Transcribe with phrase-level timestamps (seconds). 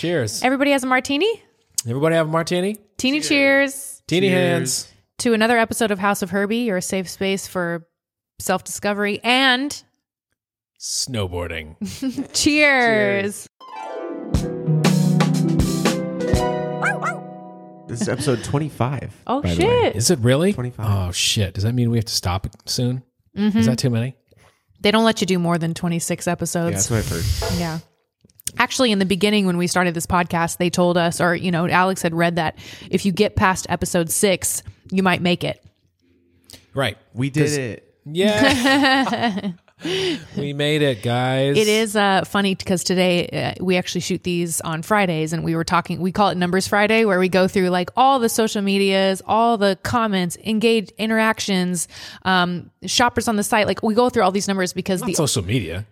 [0.00, 0.42] Cheers.
[0.42, 1.42] Everybody has a martini?
[1.86, 2.78] Everybody have a martini?
[2.96, 4.00] Teeny cheers.
[4.06, 4.32] Teeny Cheers.
[4.86, 4.92] hands.
[5.18, 7.86] to another episode of House of Herby, your safe space for
[8.38, 9.20] self discovery.
[9.22, 9.70] And
[10.80, 11.76] Snowboarding.
[12.32, 13.46] cheers.
[17.86, 19.22] This is episode 25.
[19.26, 19.70] Oh, by the way.
[19.82, 19.96] shit.
[19.96, 20.54] Is it really?
[20.54, 20.86] 25.
[21.08, 21.52] Oh shit.
[21.52, 23.02] Does that mean we have to stop soon?
[23.36, 23.58] Mm-hmm.
[23.58, 24.16] Is that too many?
[24.80, 26.88] They don't let you do more than 26 Yeah, episodes.
[26.88, 27.58] that's what I've heard.
[27.60, 27.78] Yeah.
[28.58, 31.68] Actually, in the beginning, when we started this podcast, they told us, or, you know,
[31.68, 32.58] Alex had read that
[32.90, 35.62] if you get past episode six, you might make it.
[36.74, 36.96] Right.
[37.14, 37.94] We did it.
[38.04, 39.52] Yeah.
[40.36, 41.56] we made it, guys.
[41.56, 45.56] It is uh, funny because today uh, we actually shoot these on Fridays, and we
[45.56, 46.00] were talking.
[46.00, 49.58] We call it Numbers Friday, where we go through like all the social medias, all
[49.58, 51.88] the comments, engaged interactions,
[52.22, 53.66] um, shoppers on the site.
[53.66, 55.86] Like we go through all these numbers because Not the social media.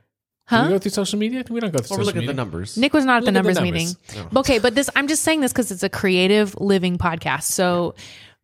[0.50, 1.44] Do we go through social media?
[1.48, 2.76] We don't go through Well, we're social looking at the numbers.
[2.76, 4.16] Nick was not at the Look at the numbers, numbers.
[4.16, 4.38] meeting.
[4.38, 7.42] Okay, but this I'm just saying this because it's a creative living podcast.
[7.42, 7.94] So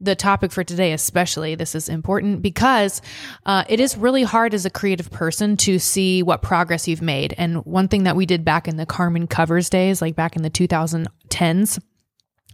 [0.00, 3.00] the topic for today, especially, this is important because
[3.47, 7.34] uh, it is really hard as a creative person to see what progress you've made.
[7.38, 10.42] And one thing that we did back in the Karmin covers days, like back in
[10.42, 11.80] the 2010s,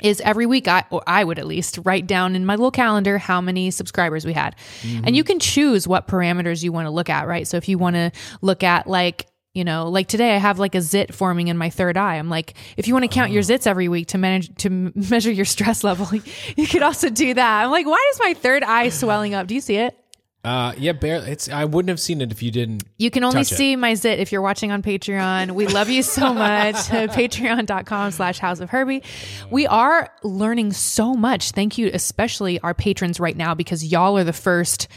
[0.03, 3.19] is every week I or I would at least write down in my little calendar
[3.19, 4.56] how many subscribers we had.
[5.05, 7.47] And you can choose what parameters you want to look at, right?
[7.47, 10.75] So if you want to look at like you know, like today I have like
[10.75, 12.17] a zit forming in my third eye.
[12.17, 14.70] I'm like, if you want to count your zits every week to manage to
[15.11, 16.09] measure your stress level,
[16.56, 17.65] you could also do that.
[17.65, 19.47] I'm like, why is my third eye swelling up?
[19.47, 19.97] Do you see it?
[20.43, 21.33] Uh, yeah, barely.
[21.33, 21.51] It's.
[21.51, 22.84] I wouldn't have seen it if you didn't.
[22.97, 23.56] You can only Touch it.
[23.56, 25.51] see my zit if you're watching on Patreon.
[25.51, 26.77] We love you so much.
[26.77, 29.03] Patreon.com slash House of Herby.
[29.51, 31.51] We are learning so much.
[31.51, 34.89] Thank you, especially our patrons right now, because y'all are the first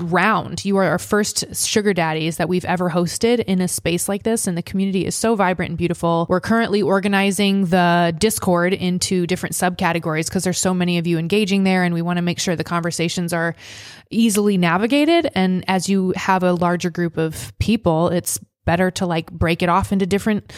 [0.00, 0.64] round.
[0.64, 4.46] You are our first sugar daddies that we've ever hosted in a space like this.
[4.46, 6.26] And the community is so vibrant and beautiful.
[6.28, 11.64] We're currently organizing the Discord into different subcategories because there's so many of you engaging
[11.64, 11.84] there.
[11.84, 13.54] And we want to make sure the conversations are
[14.10, 15.28] easily navigated.
[15.34, 19.68] And as you have a larger group of people, it's better to like break it
[19.68, 20.52] off into different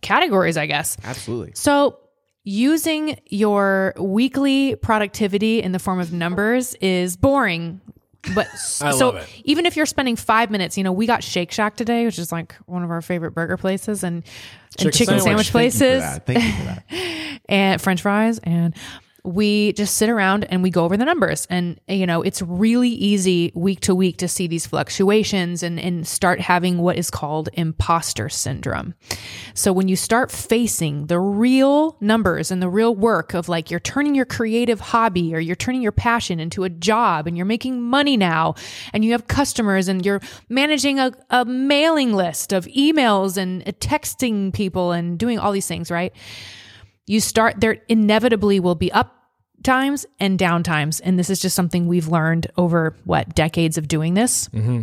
[0.00, 0.96] categories, I guess.
[1.04, 1.52] Absolutely.
[1.54, 1.98] So,
[2.44, 7.80] using your weekly productivity in the form of numbers is boring.
[8.34, 12.04] But so even if you're spending five minutes, you know, we got Shake Shack today,
[12.04, 14.24] which is like one of our favorite burger places and, and
[14.76, 15.50] Chicken chicken sandwich.
[15.50, 16.26] sandwich, Thank you for places that.
[16.26, 17.40] Thank you for that.
[17.48, 18.74] and french fries and
[19.28, 21.46] we just sit around and we go over the numbers.
[21.50, 26.06] And you know it's really easy week to week to see these fluctuations and, and
[26.06, 28.94] start having what is called imposter syndrome.
[29.54, 33.80] So when you start facing the real numbers and the real work of like you're
[33.80, 37.82] turning your creative hobby or you're turning your passion into a job and you're making
[37.82, 38.54] money now
[38.92, 44.54] and you have customers and you're managing a, a mailing list of emails and texting
[44.54, 46.14] people and doing all these things right?
[47.06, 49.17] You start there inevitably will be up
[49.62, 53.88] times and down times and this is just something we've learned over what decades of
[53.88, 54.82] doing this Mm-hmm.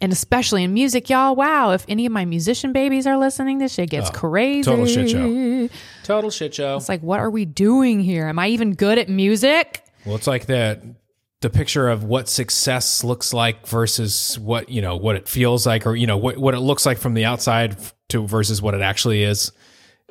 [0.00, 3.72] and especially in music y'all wow if any of my musician babies are listening this
[3.74, 5.68] shit gets crazy Oh, total shit show.
[6.04, 6.76] Total shit show.
[6.76, 10.26] it's like what are we doing here am i even good at music Well, it's
[10.26, 10.82] like that.
[11.40, 15.88] The picture of what success looks like versus what you know what it feels like,
[15.88, 17.76] or you know what what it looks like from the outside
[18.10, 19.50] to versus what it actually is,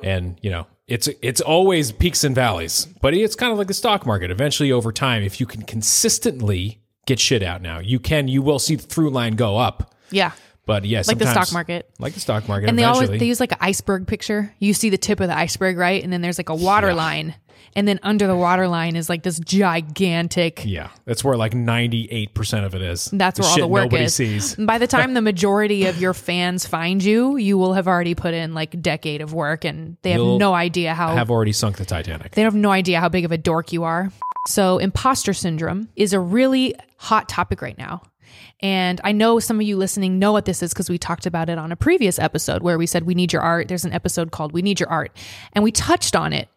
[0.02, 3.74] and you know it's it's always peaks and valleys, but it's kind of like the
[3.74, 4.30] stock market.
[4.30, 8.58] Eventually, over time, if you can consistently get shit out now, you can you will
[8.58, 9.94] see the through line go up.
[10.10, 10.32] yeah
[10.64, 13.06] But yes, like the stock market like the stock market, and they eventually.
[13.06, 16.02] always they use like an iceberg picture you see the tip of the iceberg right
[16.02, 17.34] and then there's like a water line
[17.74, 22.08] and then under the water line is like this gigantic yeah, that's where like ninety
[22.10, 23.06] eight percent of it is.
[23.12, 24.14] That's where all the work nobody is.
[24.14, 24.54] sees.
[24.56, 28.34] By the time the majority of your fans find you, you will have already put
[28.34, 31.52] in like a decade of work and they have You'll no idea how Have already
[31.52, 32.32] sunk the Titanic.
[32.32, 34.10] they have no idea how big of a dork you are.
[34.48, 38.02] So, imposter syndrome is a really hot topic right now.
[38.62, 41.48] And I know some of you listening know what this is because we talked about
[41.48, 43.66] it on a previous episode where we said we need your art.
[43.68, 45.16] There's an episode called We Need Your Art.
[45.52, 46.48] And we touched on it.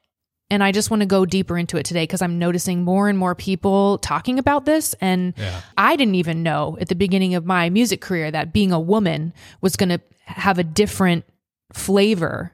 [0.51, 3.17] And I just want to go deeper into it today because I'm noticing more and
[3.17, 4.93] more people talking about this.
[5.01, 5.33] And
[5.75, 9.33] I didn't even know at the beginning of my music career that being a woman
[9.61, 11.25] was going to have a different
[11.73, 12.51] flavor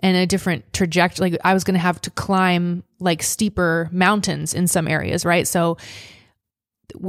[0.00, 1.30] and a different trajectory.
[1.30, 5.48] Like I was going to have to climb like steeper mountains in some areas, right?
[5.48, 5.78] So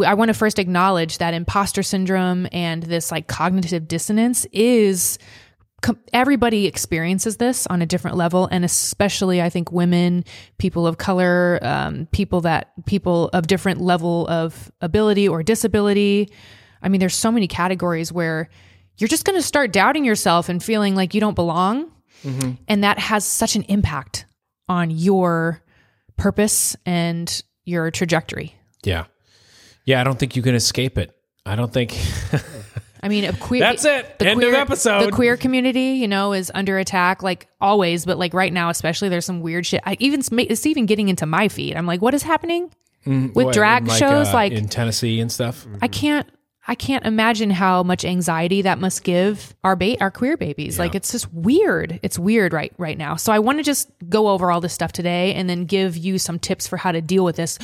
[0.06, 5.20] I want to first acknowledge that imposter syndrome and this like cognitive dissonance is
[6.12, 10.26] everybody experiences this on a different level and especially i think women
[10.58, 16.32] people of color um, people that people of different level of ability or disability
[16.82, 18.50] i mean there's so many categories where
[18.98, 21.92] you're just going to start doubting yourself and feeling like you don't belong
[22.68, 24.26] And that has such an impact
[24.68, 25.62] on your
[26.18, 28.56] purpose and your trajectory.
[28.84, 29.06] Yeah.
[29.88, 31.16] Yeah, I don't think you can escape it.
[31.46, 31.98] I don't think
[33.02, 33.62] I mean, a queer.
[33.62, 34.20] That's it.
[34.20, 35.06] the End of episode.
[35.06, 39.08] The queer community, you know, is under attack, like always, but like right now, especially,
[39.08, 39.82] there's some weird shit.
[39.86, 41.78] I even it's even getting into my feed.
[41.78, 42.70] I'm like, what is happening
[43.06, 44.28] with What, drag like, shows?
[44.28, 45.66] uh, like, in Tennessee and stuff.
[45.82, 46.28] I can't.
[46.70, 50.78] I can't imagine how much anxiety that must give our ba- our queer babies.
[50.78, 51.98] Like it's just weird.
[52.04, 53.16] It's weird right right now.
[53.16, 56.20] So I want to just go over all this stuff today and then give you
[56.20, 57.58] some tips for how to deal with this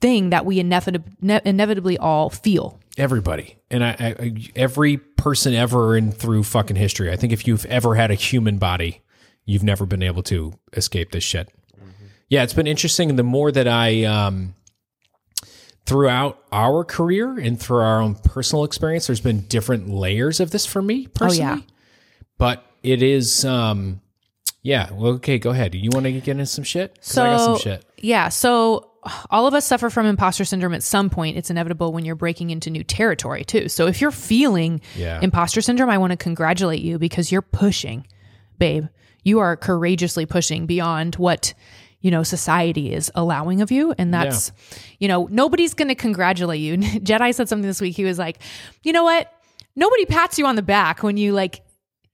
[0.00, 2.78] thing that we inevitably inevitably all feel.
[2.96, 3.56] Everybody.
[3.70, 7.10] And I, I every person ever in through fucking history.
[7.12, 9.02] I think if you've ever had a human body,
[9.44, 11.48] you've never been able to escape this shit.
[12.28, 13.10] Yeah, it's been interesting.
[13.10, 14.54] And the more that I um
[15.86, 20.66] throughout our career and through our own personal experience, there's been different layers of this
[20.66, 21.38] for me personally.
[21.38, 21.58] yeah.
[22.38, 24.00] But it is um
[24.62, 25.74] yeah, well okay, go ahead.
[25.74, 26.96] You want to get into some shit?
[26.96, 27.84] 'Cause I got some shit.
[27.98, 28.28] Yeah.
[28.28, 28.89] So
[29.30, 31.36] all of us suffer from imposter syndrome at some point.
[31.36, 33.68] It's inevitable when you're breaking into new territory, too.
[33.68, 35.20] So if you're feeling Yeah.
[35.22, 38.06] imposter syndrome, I want to congratulate you because you're pushing,
[38.58, 38.86] babe.
[39.22, 41.54] You are courageously pushing beyond what
[42.02, 44.52] you know society is allowing of you and that's
[44.98, 48.38] you know nobody's going to congratulate you jedi said something this week he was like
[48.82, 49.30] you know what
[49.76, 51.60] nobody pats you on the back when you like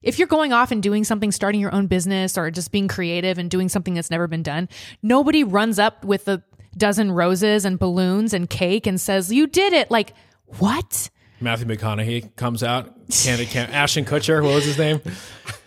[0.01, 3.37] if you're going off and doing something, starting your own business or just being creative
[3.39, 4.69] and doing something that's never been done,
[5.01, 6.43] nobody runs up with a
[6.77, 9.89] dozen roses and balloons and cake and says, You did it.
[9.91, 10.13] Like,
[10.59, 11.09] what?
[11.39, 12.93] Matthew McConaughey comes out.
[13.11, 15.01] Candid Cam- Ashton Kutcher, what was his name?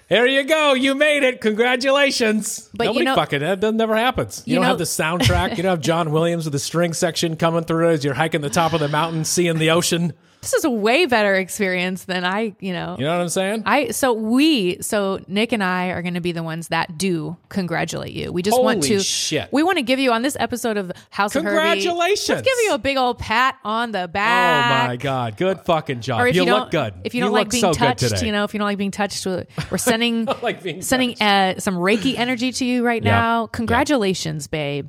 [0.08, 0.74] Here you go.
[0.74, 1.40] You made it.
[1.40, 2.68] Congratulations.
[2.74, 4.42] But you Nobody know- fucking that never happens.
[4.44, 5.56] You, You don't know- have the soundtrack.
[5.56, 8.50] you don't have John Williams with the string section coming through as you're hiking the
[8.50, 10.12] top of the mountain, seeing the ocean.
[10.40, 12.96] This is a way better experience than I, you know.
[12.98, 13.62] You know what I'm saying?
[13.66, 17.36] I so we so Nick and I are going to be the ones that do
[17.50, 18.32] congratulate you.
[18.32, 19.52] We just want to shit.
[19.52, 21.56] We want to give you on this episode of House of Herby.
[21.82, 22.28] Congratulations.
[22.30, 24.84] Let's give you a big old pat on the back.
[24.84, 25.36] oh my God.
[25.36, 26.22] Good fucking job.
[26.22, 26.94] Or if you, you, look good.
[27.04, 28.90] if you don't look like being so touched, you know, if you don't like being
[28.90, 33.10] touched, we're sending like being sending uh, some Reiki energy to you right Yeah.
[33.10, 33.46] now.
[33.48, 34.88] Congratulations, babe.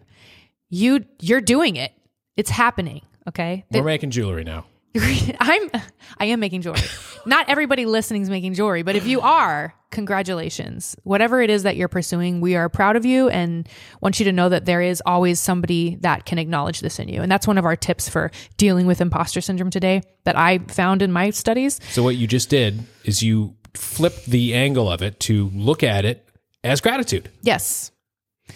[0.70, 1.92] You you're doing it.
[2.38, 3.02] It's happening.
[3.28, 3.66] Okay.
[3.70, 4.66] We're making jewelry now.
[5.40, 5.70] I'm
[6.18, 6.82] I am making jewelry.
[7.26, 10.96] Not everybody listening is making jewelry, but if you are, congratulations.
[11.04, 13.68] Whatever it is that you're pursuing, we are proud of you and
[14.02, 17.22] want you to know that there is always somebody that can acknowledge this in you.
[17.22, 21.02] And that's one of our tips for dealing with imposter syndrome today that I found
[21.02, 21.80] in my studies.
[21.92, 26.04] So what you just did is you flipped the angle of it to look at
[26.04, 26.28] it
[26.64, 27.30] as gratitude.
[27.42, 27.92] Yes.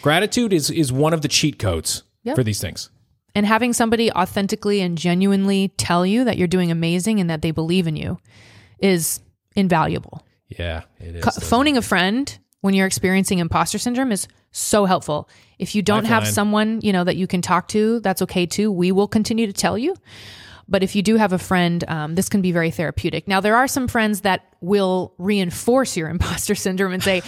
[0.02, 2.36] Gratitude is is one of the cheat codes Yep.
[2.36, 2.90] for these things.
[3.36, 7.52] And having somebody authentically and genuinely tell you that you're doing amazing and that they
[7.52, 8.18] believe in you
[8.80, 9.20] is
[9.56, 10.26] invaluable.
[10.48, 11.24] Yeah, it is.
[11.24, 15.30] Co- phoning a friend when you're experiencing imposter syndrome is so helpful.
[15.60, 18.72] If you don't have someone, you know, that you can talk to, that's okay too.
[18.72, 19.96] We will continue to tell you.
[20.68, 23.28] But if you do have a friend, um, this can be very therapeutic.
[23.28, 27.22] Now, there are some friends that will reinforce your imposter syndrome and say,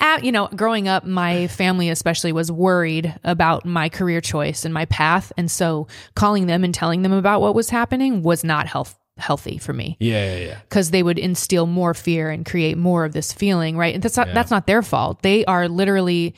[0.00, 4.74] ah, you know, growing up, my family especially was worried about my career choice and
[4.74, 5.32] my path.
[5.36, 9.58] And so calling them and telling them about what was happening was not health- healthy
[9.58, 10.58] for me yeah, yeah, yeah.
[10.62, 13.94] because they would instill more fear and create more of this feeling, right?
[13.94, 15.22] And that's not that's not their fault.
[15.22, 16.34] They are literally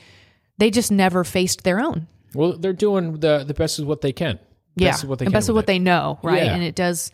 [0.58, 2.06] they just never faced their own.
[2.34, 4.38] Well, they're doing the the best of what they can.
[4.76, 5.66] Yeah, Best of what they best of what it.
[5.69, 6.44] they know, right?
[6.44, 6.54] Yeah.
[6.54, 7.12] And it does.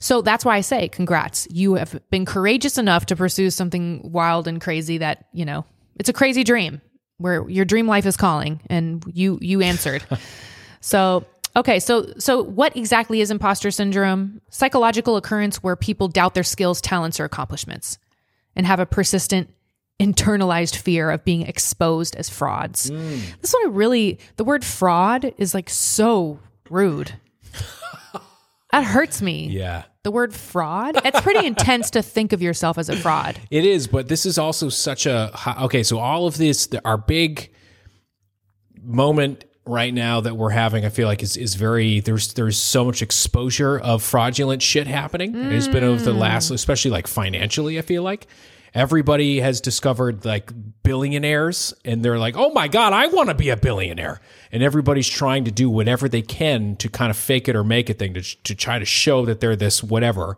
[0.00, 1.46] So that's why I say, congrats.
[1.50, 5.64] You have been courageous enough to pursue something wild and crazy that you know
[5.96, 6.80] it's a crazy dream
[7.18, 10.04] where your dream life is calling, and you you answered.
[10.80, 11.24] so
[11.56, 14.40] okay, so so what exactly is imposter syndrome?
[14.50, 17.98] Psychological occurrence where people doubt their skills, talents, or accomplishments,
[18.56, 19.50] and have a persistent
[20.00, 22.90] internalized fear of being exposed as frauds.
[22.90, 23.40] Mm.
[23.40, 26.38] This one really the word fraud is like so
[26.70, 27.14] rude.
[28.72, 29.48] that hurts me.
[29.48, 33.38] Yeah, The word fraud, it's pretty intense to think of yourself as a fraud.
[33.50, 33.86] it is.
[33.86, 35.32] But this is also such a
[35.62, 35.82] okay.
[35.82, 37.52] So all of this, our big
[38.82, 42.84] moment right now that we're having, I feel like is is very there's there's so
[42.84, 45.34] much exposure of fraudulent shit happening.
[45.34, 46.54] It's been over the last, mm.
[46.54, 47.78] especially like financially.
[47.78, 48.26] I feel like
[48.74, 50.50] everybody has discovered like
[50.82, 54.20] billionaires, and they're like, oh my god, I want to be a billionaire.
[54.50, 57.90] And everybody's trying to do whatever they can to kind of fake it or make
[57.90, 60.36] it thing to to try to show that they're this whatever.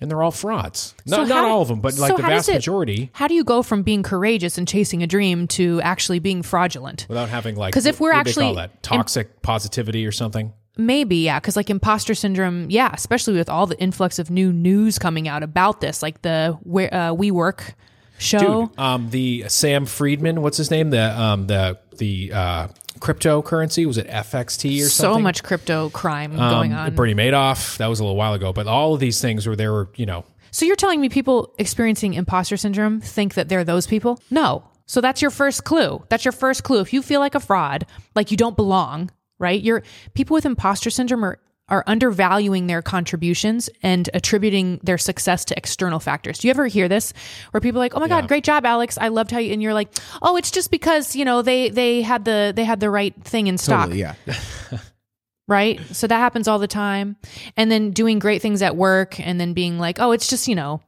[0.00, 0.94] And they're all frauds.
[1.06, 3.10] Not, So not how- all of them, but like so the vast it- majority.
[3.14, 7.06] How do you go from being courageous and chasing a dream to actually being fraudulent?
[7.08, 10.12] without having like because if we're what do they call actually- that toxic positivity or
[10.12, 14.52] something Maybe, yeah, because like imposter syndrome, yeah, especially with all the influx of new
[14.52, 17.74] news coming out about this, like the where uh, WeWork
[18.18, 18.66] show.
[18.66, 20.90] Dude, um, the Sam Friedman, what's his name?
[20.90, 22.68] The um, the the uh,
[23.00, 25.18] cryptocurrency was it FXT or so something?
[25.18, 26.94] So much crypto crime Um, going on.
[26.94, 27.76] Bernie Madoff.
[27.78, 30.06] That was a little while ago, but all of these things were there were you
[30.06, 34.20] know So you're telling me people experiencing imposter syndrome think that they're those people?
[34.30, 34.64] No.
[34.86, 36.02] So that's your first clue.
[36.08, 36.80] That's your first clue.
[36.80, 39.60] If you feel like a fraud, like you don't belong, right?
[39.60, 39.82] You're
[40.14, 46.00] people with imposter syndrome are are undervaluing their contributions and attributing their success to external
[46.00, 46.38] factors.
[46.38, 47.12] Do you ever hear this
[47.50, 48.96] where people are like, "Oh my god, great job, Alex.
[48.98, 49.90] I loved how you," and you're like,
[50.22, 53.48] "Oh, it's just because, you know, they they had the they had the right thing
[53.48, 54.14] in stock." Totally, yeah.
[55.48, 55.80] right?
[55.92, 57.16] So that happens all the time.
[57.56, 60.54] And then doing great things at work and then being like, "Oh, it's just, you
[60.54, 60.80] know,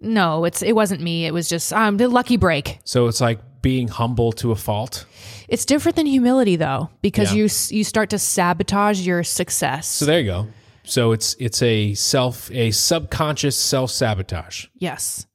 [0.00, 1.26] no, it's it wasn't me.
[1.26, 5.06] It was just um the lucky break." so it's like being humble to a fault.
[5.48, 7.44] It's different than humility though, because Yeah.
[7.44, 9.86] you you start to sabotage your success.
[9.88, 10.46] So there you go.
[10.84, 14.66] So it's it's a self a subconscious self sabotage.
[14.78, 15.26] yes.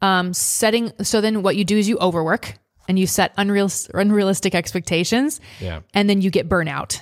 [0.00, 2.54] Um setting so then what you do is you overwork
[2.88, 5.80] and you set unreal unrealistic expectations Yeah.
[5.92, 7.00] and then you get burnout.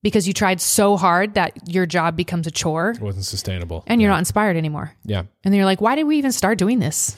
[0.00, 3.82] Because you tried so hard that your job becomes a chore It wasn't sustainable.
[3.88, 4.92] and you're not inspired anymore.
[5.04, 5.18] Yeah.
[5.18, 7.16] And then you're like, why did we even start doing this?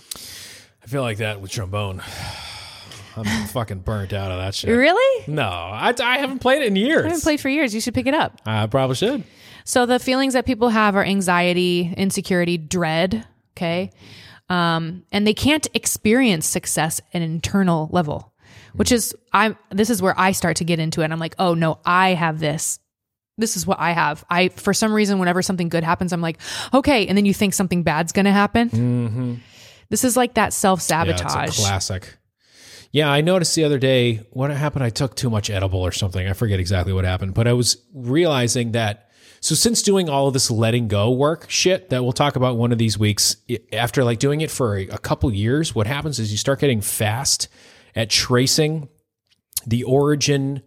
[0.83, 2.03] I feel like that with trombone.
[3.17, 4.71] I'm fucking burnt out of that shit.
[4.71, 5.25] Really?
[5.27, 7.05] No, I, I haven't played it in years.
[7.05, 7.75] I haven't played for years.
[7.75, 8.41] You should pick it up.
[8.47, 9.25] I probably should.
[9.65, 13.27] So the feelings that people have are anxiety, insecurity, dread.
[13.57, 13.91] Okay.
[14.49, 18.33] Um, and they can't experience success at an internal level,
[18.75, 21.11] which is I'm this is where I start to get into it.
[21.11, 22.79] I'm like, oh no, I have this.
[23.39, 24.25] This is what I have.
[24.29, 26.39] I for some reason, whenever something good happens, I'm like,
[26.75, 29.41] okay, and then you think something bad's gonna happen.
[29.91, 31.59] This is like that self sabotage.
[31.59, 32.17] a classic.
[32.93, 34.85] Yeah, I noticed the other day what happened.
[34.85, 36.27] I took too much edible or something.
[36.27, 39.07] I forget exactly what happened, but I was realizing that.
[39.43, 42.73] So since doing all of this letting go work shit that we'll talk about one
[42.73, 43.37] of these weeks,
[43.73, 46.83] after like doing it for a, a couple years, what happens is you start getting
[46.83, 47.49] fast
[47.95, 48.89] at tracing
[49.67, 50.63] the origin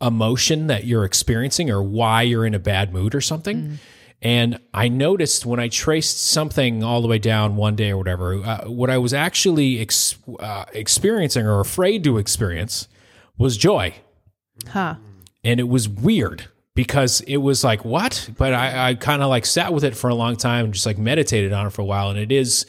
[0.00, 3.62] emotion that you're experiencing or why you're in a bad mood or something.
[3.62, 3.76] Mm.
[4.22, 8.34] And I noticed when I traced something all the way down one day or whatever,
[8.36, 12.88] uh, what I was actually ex- uh, experiencing or afraid to experience
[13.36, 13.94] was joy.
[14.68, 14.96] huh.
[15.44, 18.30] And it was weird because it was like, what?
[18.36, 20.86] But I, I kind of like sat with it for a long time and just
[20.86, 22.10] like meditated on it for a while.
[22.10, 22.66] And it is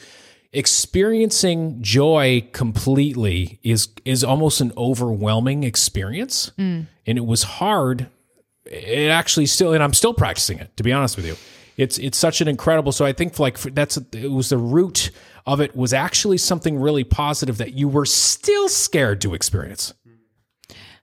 [0.52, 6.52] experiencing joy completely is is almost an overwhelming experience.
[6.58, 6.86] And
[7.18, 8.08] it was hard
[8.70, 11.36] it actually still and i'm still practicing it to be honest with you
[11.76, 15.10] it's it's such an incredible so i think like for- that's it was the root
[15.46, 19.94] of it was actually something really positive that you were still scared to experience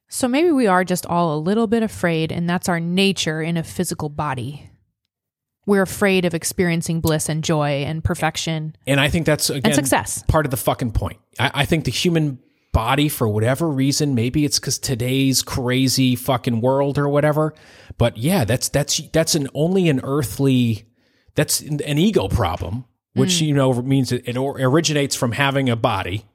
[0.07, 3.57] So maybe we are just all a little bit afraid, and that's our nature in
[3.57, 4.69] a physical body.
[5.65, 9.75] We're afraid of experiencing bliss and joy and perfection and i think that's again and
[9.75, 10.23] success.
[10.27, 12.37] part of the fucking point i, I think the human
[12.75, 14.15] body for whatever reason.
[14.15, 17.53] Maybe it's because today's crazy fucking world or whatever.
[17.97, 20.85] But yeah that's that's that's an only an earthly
[21.35, 23.47] that's an ego problem which mm.
[23.47, 26.25] you know means it, it or- originates from having a body.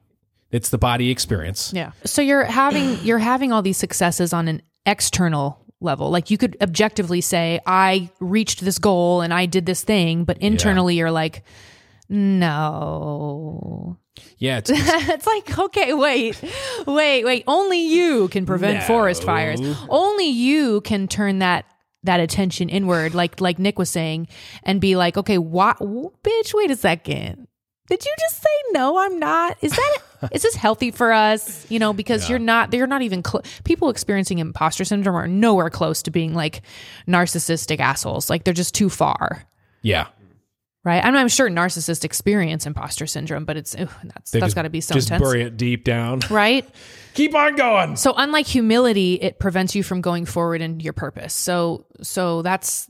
[0.51, 1.71] It's the body experience.
[1.73, 1.91] Yeah.
[2.03, 6.09] So you're having you're having all these successes on an external level.
[6.09, 10.37] Like you could objectively say, I reached this goal and I did this thing, but
[10.39, 11.43] internally you're like,
[12.11, 13.97] no.
[14.37, 16.41] yeah it's, it's like, okay, wait,
[16.85, 17.43] wait, wait.
[17.47, 18.85] Only you can prevent No.
[18.85, 19.59] forest fires.
[19.89, 21.65] Only you can turn that
[22.03, 24.27] that attention inward, like like Nick was saying,
[24.63, 26.53] and be like, okay, what, bitch?
[26.53, 27.47] Wait a second.
[27.89, 28.97] Did you just say no?
[28.97, 29.57] I'm not.
[29.61, 29.97] Is that
[30.31, 31.69] is this healthy for us?
[31.69, 32.71] You know, because you're not.
[32.71, 36.61] They're not even cl- people experiencing imposter syndrome are nowhere close to being like
[37.07, 38.29] narcissistic assholes.
[38.29, 39.43] Like they're just too far.
[39.81, 40.07] yeah
[40.83, 41.03] Right.
[41.05, 44.81] I'm, I'm sure narcissists experience imposter syndrome, but it's ugh, that's that's got to be
[44.81, 46.67] so just intense, bury it deep down right?
[47.13, 51.35] keep on going So unlike humility, it prevents you from going forward in your purpose.
[51.35, 52.89] So so that's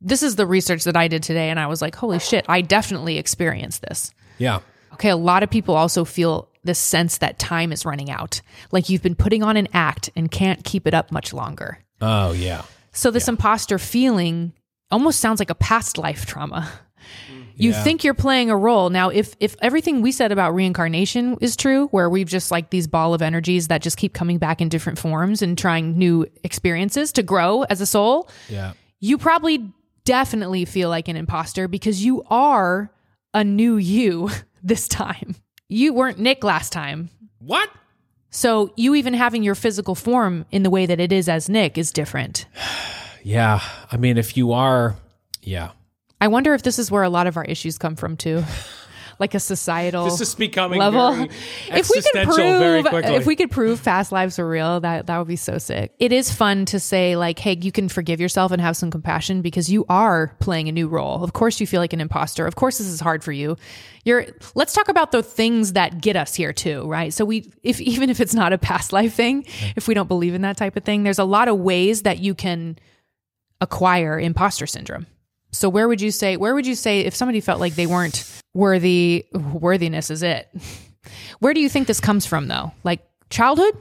[0.00, 2.62] this is the research that I did today and I was like, holy shit, I
[2.62, 4.10] definitely experienced this.
[4.38, 4.60] yeah
[4.94, 8.40] Okay, a lot of people also feel this sense that time is running out.
[8.72, 11.78] Like you've been putting on an act and can't keep it up much longer.
[12.00, 14.54] oh yeah So this imposter feeling
[14.90, 16.70] almost sounds like a past life trauma.
[17.56, 17.82] You Yeah.
[17.82, 18.88] think you're playing a role.
[18.90, 22.86] Now, if if everything we said about reincarnation is true, where we've just like these
[22.86, 27.12] ball of energies that just keep coming back in different forms and trying new experiences
[27.12, 29.70] to grow as a soul, yeah you probably
[30.04, 32.90] definitely feel like an imposter because you are
[33.34, 34.28] a new you
[34.62, 35.36] this time.
[35.68, 37.10] You weren't Nick last time.
[37.38, 37.68] what
[38.30, 41.76] So you even having your physical form in the way that it is as Nick
[41.78, 42.46] is different.
[43.24, 43.60] yeah
[43.92, 44.96] i mean if you are
[45.42, 45.70] yeah
[46.20, 48.44] I wonder if this is where a lot of our issues come from too.
[49.18, 51.12] like a societal This is becoming level.
[51.14, 51.28] very
[51.70, 55.28] if we could prove, if we could prove past lives are real, that that would
[55.28, 55.92] be so sick.
[55.98, 59.42] It is fun to say like, hey, you can forgive yourself and have some compassion
[59.42, 61.24] because you are playing a new role.
[61.24, 62.46] Of course, you feel like an imposter.
[62.46, 63.56] Of course, this is hard for you.
[64.04, 64.26] You're.
[64.54, 67.12] Let's talk about the things that get us here too, right?
[67.12, 69.44] So we, if even if it's not a past life thing,
[69.76, 72.18] if we don't believe in that type of thing, there's a lot of ways that
[72.18, 72.78] you can
[73.60, 75.06] acquire imposter syndrome.
[75.50, 78.24] So where would you say where would you say if somebody felt like they weren't
[78.54, 80.48] worthy worthiness is it?
[81.38, 82.72] Where do you think this comes from though?
[82.84, 83.00] Like
[83.30, 83.76] childhood?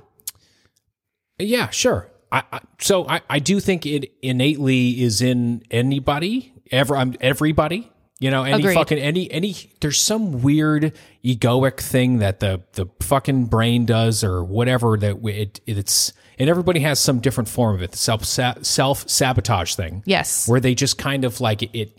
[1.40, 2.10] Yeah, sure.
[2.32, 7.92] I, I, so I, I do think it innately is in anybody, ever, um, everybody.
[8.20, 8.74] You know, any Agreed.
[8.74, 9.56] fucking any any.
[9.80, 10.94] There's some weird
[11.24, 16.14] egoic thing that the the fucking brain does, or whatever that it it's.
[16.40, 17.92] And everybody has some different form of it.
[17.92, 20.48] The self self sabotage thing, Yes.
[20.48, 21.98] where they just kind of like it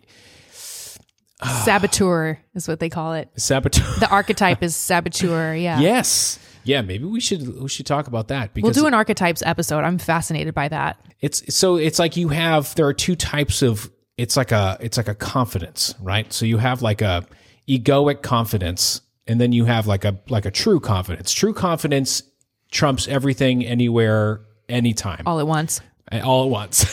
[1.65, 3.29] Saboteur is what they call it.
[3.37, 5.79] saboteur The archetype is saboteur, yeah.
[5.81, 6.83] yes, yeah.
[6.83, 9.85] Maybe we should we should talk about that because We'll do an archetypes episode.
[9.85, 10.99] I'm fascinated by that.
[11.21, 14.97] it's so it's like you have there are two types of it's like a it's
[14.97, 17.25] like a confidence right so you have like a
[17.69, 22.23] egoic confidence and then you have like a like a true confidence true confidence
[22.71, 25.23] trumps everything anywhere anytime.
[25.27, 25.81] All at once.
[26.23, 26.85] all at once.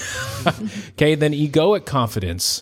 [0.92, 2.62] Okay then egoic confidence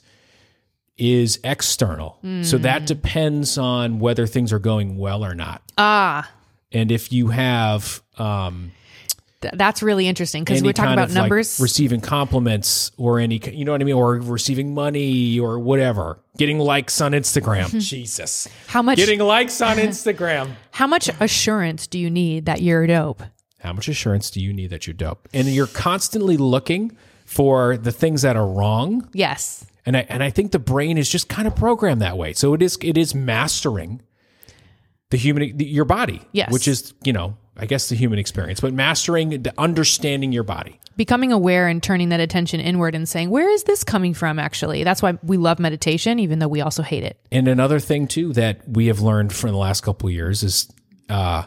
[0.97, 2.17] is external.
[2.43, 5.61] So that depends on whether things are going well or not.
[5.77, 6.31] Ah,
[6.71, 8.71] and if you have um
[9.43, 11.59] th- that's really interesting because we're talking about of, like, numbers.
[11.59, 13.93] receiving compliments or any you know what i mean?
[13.95, 16.19] Or receiving money or whatever.
[16.37, 17.65] Getting likes on instagram.
[17.65, 17.79] Mm-hmm.
[17.79, 18.47] Jesus.
[18.67, 20.49] How much getting likes on instagram.
[20.71, 23.21] How much assurance do you need that you're dope?
[23.59, 25.29] how much assurance do you need that you're dope?
[25.33, 29.07] And you're constantly looking for the things that are wrong.
[29.13, 29.65] Yes.
[29.85, 32.33] and i and i think the brain is just kind of programmed that way.
[32.33, 34.01] So it is it is mastering
[35.11, 36.51] the human the, your body Yes.
[36.51, 40.79] which is you know i guess the human experience but mastering the understanding your body
[40.97, 44.83] becoming aware and turning that attention inward and saying, where is this coming from actually?
[44.83, 47.19] That's why we love meditation, even though we also hate it.
[47.31, 50.71] And another thing too that we have learned from the last couple of years is
[51.09, 51.43] uh,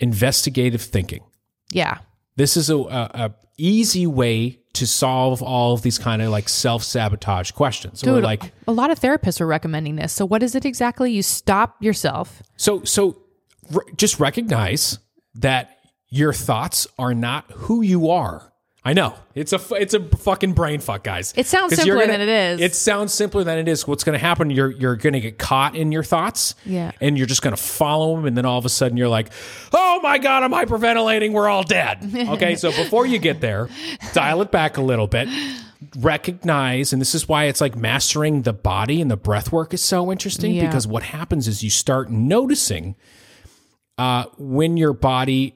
[0.00, 1.22] investigative thinking.
[1.70, 1.98] Yeah.
[2.36, 6.48] This is a, a, a easy way to solve all of these kind of like
[6.48, 8.00] self sabotage questions.
[8.00, 10.12] Dude, like a lot of therapists are recommending this.
[10.12, 11.12] So what is it exactly?
[11.12, 12.42] You stop yourself.
[12.56, 13.22] so so
[13.96, 14.98] just recognize
[15.38, 18.44] that your thoughts are not who you are.
[18.84, 21.34] I know it's a it's a fucking brain fuck, guys.
[21.36, 22.60] It sounds simpler gonna- than it is.
[22.60, 23.86] It sounds simpler than it is.
[23.86, 24.48] What's going to happen?
[24.48, 26.54] You're you're going to get caught in your thoughts.
[26.64, 26.92] Yeah.
[27.00, 29.28] and you're just going to follow them, and then all of a sudden you're like,
[29.74, 31.32] "Oh my god, I'm hyperventilating.
[31.32, 31.98] We're all dead."
[32.38, 33.68] Okay, so before you get there,
[34.14, 35.28] dial it back a little bit.
[35.98, 39.82] Recognize, and this is why it's like mastering the body and the breath work is
[39.82, 40.66] so interesting Yeah.
[40.66, 42.94] because what happens is you start noticing
[43.98, 45.54] uh, when your body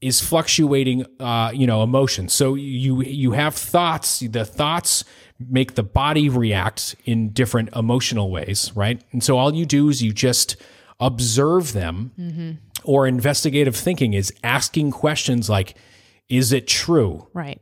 [0.00, 5.04] is fluctuating uh, you know emotions so you you have thoughts the thoughts
[5.40, 10.00] make the body react in different emotional ways right and so all you do is
[10.02, 10.56] you just
[11.00, 12.12] observe them
[12.84, 15.76] or investigative thinking is asking questions like
[16.28, 17.60] is it true Right.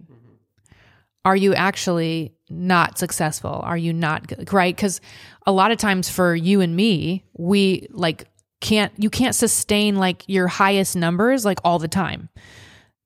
[1.24, 3.60] Are you actually not successful?
[3.64, 4.52] Are you not good?
[4.52, 4.74] Right?
[4.76, 5.00] Because
[5.44, 8.28] a lot of times for you and me, we like
[8.66, 12.28] can't, you can't sustain like your highest numbers like all the time.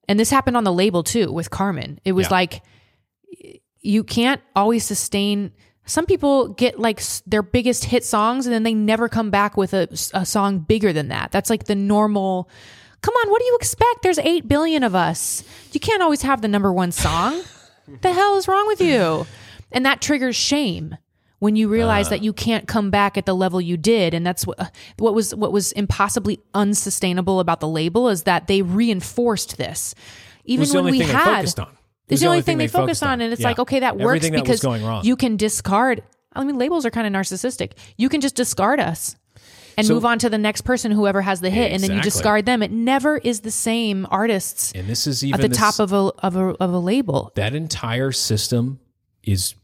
[0.08, 1.98] And this happened on the label too with Karmin.
[2.04, 2.32] It was Yeah.
[2.32, 2.62] like,
[3.80, 5.52] you can't always sustain.
[5.86, 9.72] Some people get like their biggest hit songs and then they never come back with
[9.74, 11.30] a, a song bigger than that.
[11.30, 12.48] That's like the normal.
[13.02, 14.02] Come on, what do you expect?
[14.02, 15.42] There's 8 billion of us.
[15.72, 17.42] You can't always have the number one song.
[18.02, 19.26] the hell is wrong with you?
[19.72, 20.96] And that triggers shame
[21.40, 22.10] when you realize uh.
[22.10, 24.66] that you can't come back at the level you did and that's what uh,
[24.98, 29.94] what was what was impossibly unsustainable about the label is that they reinforced this.
[30.44, 31.58] Even the when only we thing they had focused
[32.10, 33.48] it's was the only thing they focused on, and it's Yeah.
[33.48, 36.02] like, okay, that works Everything because you can discard.
[36.32, 37.72] I mean, labels are kind of narcissistic.
[37.96, 39.16] You can just discard us
[39.78, 42.02] and So- move on to the next person, whoever has the hit, and then you
[42.02, 42.62] discard them.
[42.64, 46.10] It never is the same artists and this is at the this- top of a
[46.18, 47.30] of a of a label.
[47.36, 48.80] that entire system
[49.22, 49.54] is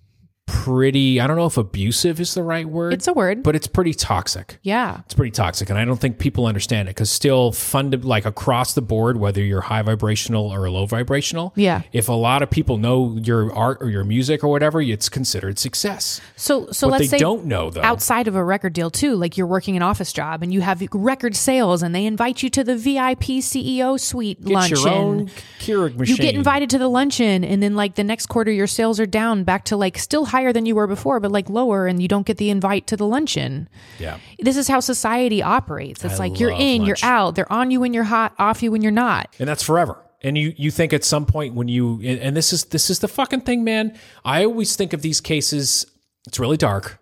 [0.47, 3.43] pretty i don't know if abusive is the right word It's a word.
[3.43, 6.95] but it's pretty toxic yeah, it's pretty toxic and i don't think people understand it
[6.95, 11.83] because still fund like across the board whether you're high vibrational or low vibrational Yeah.
[11.93, 15.59] if a lot of people know your art or your music or whatever it's considered
[15.59, 18.91] success So so what let's they say don't know though outside of a record deal
[18.91, 22.43] too, like you're working an office job and you have record sales, and they invite
[22.43, 24.77] you to the VIP CEO suite get luncheon.
[24.79, 25.31] your own
[25.61, 28.67] Keurig machine you get invited to the luncheon and then like the next quarter your
[28.67, 31.49] sales are down back to like still high higher than you were before, but like
[31.49, 33.69] lower, and you don't get the invite to the luncheon.
[33.99, 34.19] Yeah.
[34.39, 36.05] This is how society operates.
[36.05, 37.03] It's I like you're in, lunch.
[37.03, 37.35] you're out.
[37.35, 39.35] They're on you when you're hot, off you when you're not.
[39.39, 40.03] and that's forever.
[40.23, 43.09] And you you think at some point when you and this is this is the
[43.09, 43.97] fucking thing, man.
[44.25, 45.87] I always think of these cases.
[46.27, 46.99] It's really dark,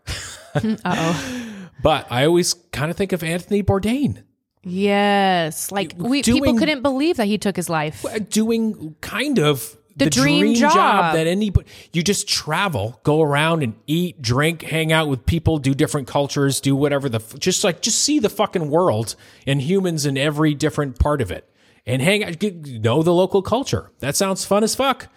[0.84, 1.60] oh.
[1.82, 4.22] but I always kind of think of Anthony Bourdain
[4.64, 8.04] Yes, like we people couldn't believe that he took his life.
[8.30, 11.14] doing kind of The dream job.
[11.14, 15.72] that anybody you just travel, go around and eat, drink, hang out with people, do
[15.72, 19.14] different cultures, do whatever the just like just see the fucking world
[19.46, 21.48] and humans in every different part of it,
[21.86, 23.90] and hang out, get, know the local culture.
[24.00, 25.08] That sounds fun as fuck.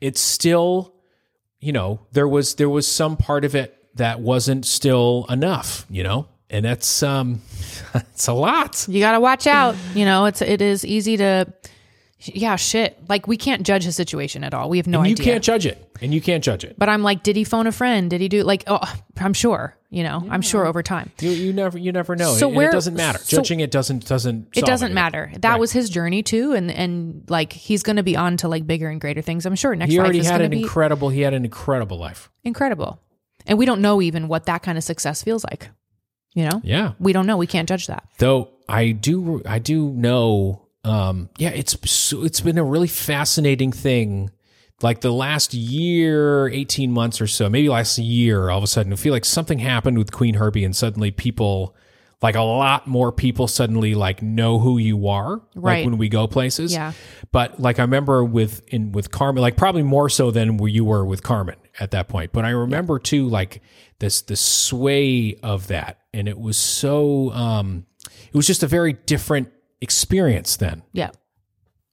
[0.00, 0.94] It's still,
[1.60, 6.02] you know, there was there was some part of it that wasn't still enough, you
[6.02, 7.40] know, and that's um,
[7.94, 8.86] it's a lot.
[8.88, 9.76] You got to watch out.
[9.94, 11.52] You know, it's it is easy to,
[12.24, 12.98] yeah, shit.
[13.08, 14.68] Like we can't judge his situation at all.
[14.70, 15.24] We have no And you idea.
[15.24, 16.76] can't judge it, and you can't judge it.
[16.78, 18.10] but I'm like, did he phone a friend?
[18.10, 18.64] Did he do like?
[18.66, 18.80] Oh,
[19.18, 19.76] I'm sure.
[19.90, 21.10] You know, I'm sure over time.
[21.20, 22.32] You, you never you never know.
[22.34, 23.18] So and where- it doesn't matter.
[23.18, 24.94] so- Judging it doesn't doesn't It doesn't anything.
[24.94, 25.32] matter.
[25.40, 25.60] That Right.
[25.60, 28.88] was his journey too, and and like he's going to be on to like bigger
[28.88, 29.44] and greater things.
[29.44, 31.98] I'm sure next He already is had going an be incredible he had an incredible
[31.98, 32.30] life.
[32.42, 33.00] incredible,
[33.46, 35.68] and we don't know even what that kind of success feels like.
[36.34, 36.92] You know, Yeah.
[36.98, 37.36] we don't know.
[37.36, 38.04] We can't judge that.
[38.18, 43.72] Though I do I do know um yeah, it's so- it's been a really fascinating
[43.72, 44.30] thing
[44.82, 48.92] like the last year, 18 months or so, maybe last year, all of a sudden
[48.92, 51.76] I feel like something happened with Qveen Herby and suddenly people
[52.20, 55.78] like a lot more people suddenly like know who you are Right.
[55.78, 56.72] like when we go places.
[56.72, 56.92] Yeah.
[57.32, 60.84] But like I remember with in with Karmin, like probably more so than where you
[60.84, 62.32] were with Karmin at that point.
[62.32, 63.60] But I remember too, like
[64.00, 67.86] this the sway of that, and it was so um,
[68.32, 69.48] it was just a very different
[69.82, 71.10] experience then, Yeah.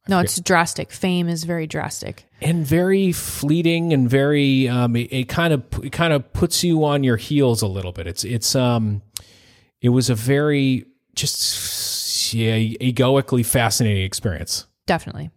[0.07, 0.91] No, it's drastic.
[0.91, 2.25] Fame is very drastic.
[2.41, 6.83] and very fleeting, and very um, it, it kind of it kind of puts you
[6.83, 8.07] on your heels a little bit.
[8.07, 9.03] It's it's um,
[9.81, 14.65] it was a very just yeah, egoically fascinating experience.
[14.87, 15.29] Definitely.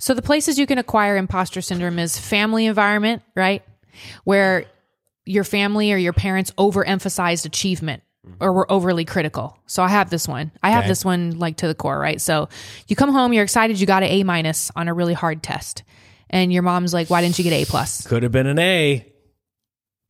[0.00, 3.62] So the places you can acquire imposter syndrome is family environment, right?
[4.24, 4.64] Where
[5.24, 8.02] your family or your parents overemphasized achievement
[8.40, 9.58] or we're overly critical.
[9.66, 10.52] So I have this one.
[10.62, 10.88] I have Okay.
[10.88, 12.20] this one like to the core, right?
[12.20, 12.48] So
[12.88, 15.82] you come home, you're excited you got an A minus on a really hard test.
[16.28, 19.06] And your mom's like, "Why didn't you get A plus?" Could have been an A.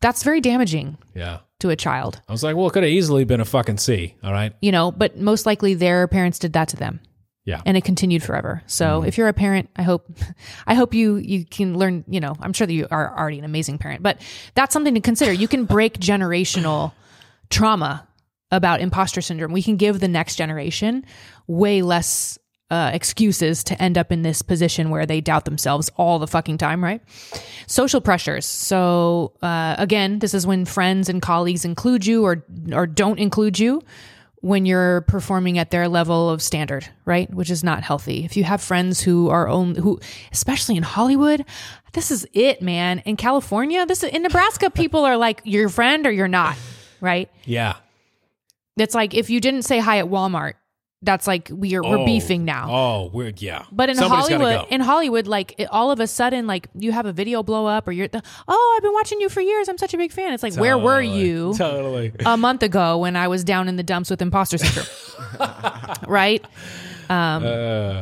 [0.01, 1.39] That's very damaging Yeah.
[1.61, 2.21] to a child.
[2.29, 4.15] I was like, well, it could have easily been a fucking C.
[4.23, 4.53] All right.
[4.61, 7.01] You know, but most likely their parents did that to them.
[7.45, 7.61] Yeah.
[7.65, 8.65] and it continued forever.
[8.67, 9.07] So mm-hmm.
[9.07, 10.05] if you're a parent, I hope,
[10.67, 12.05] I hope you you can learn.
[12.09, 14.21] You know, I'm sure that you are already an amazing parent, but
[14.57, 15.33] that's something to consider.
[15.33, 16.91] You can break generational
[17.51, 18.07] trauma
[18.51, 19.53] about imposter syndrome.
[19.53, 21.05] We can give the next generation
[21.47, 22.39] way less
[22.71, 26.59] uh, excuses to end up in this position where they doubt themselves all the fucking
[26.59, 27.01] time, right?
[27.67, 28.45] Social pressures.
[28.45, 33.59] So uh, again, this is when friends and colleagues include you or or don't include
[33.59, 33.83] you
[34.41, 37.33] when you're performing at their level of standard, right?
[37.33, 38.25] Which is not healthy.
[38.25, 40.01] If you have friends who are only who,
[40.33, 41.45] especially in Hollywood,
[41.93, 43.01] this is it, man.
[43.01, 46.57] In California, this is, in Nebraska, people are like your friend or you're not,
[47.01, 47.31] right?
[47.45, 47.77] Yeah.
[48.77, 50.55] It's like if you didn't say hi at Walmart,
[51.03, 52.05] that's like we're we're Oh.
[52.05, 52.69] beefing now.
[52.71, 53.65] Oh, we're yeah.
[53.71, 54.75] But in Somebody's Hollywood, go.
[54.75, 57.87] in Hollywood, like it, all of a sudden, like you have a video blow up,
[57.87, 59.69] or you're, the, oh, I've been watching you for years.
[59.69, 60.33] I'm such a big fan.
[60.33, 62.13] It's like, where were you Totally.
[62.25, 64.87] a month ago when I was down in the dumps with imposter syndrome?
[66.09, 66.45] right?
[67.09, 67.45] Um,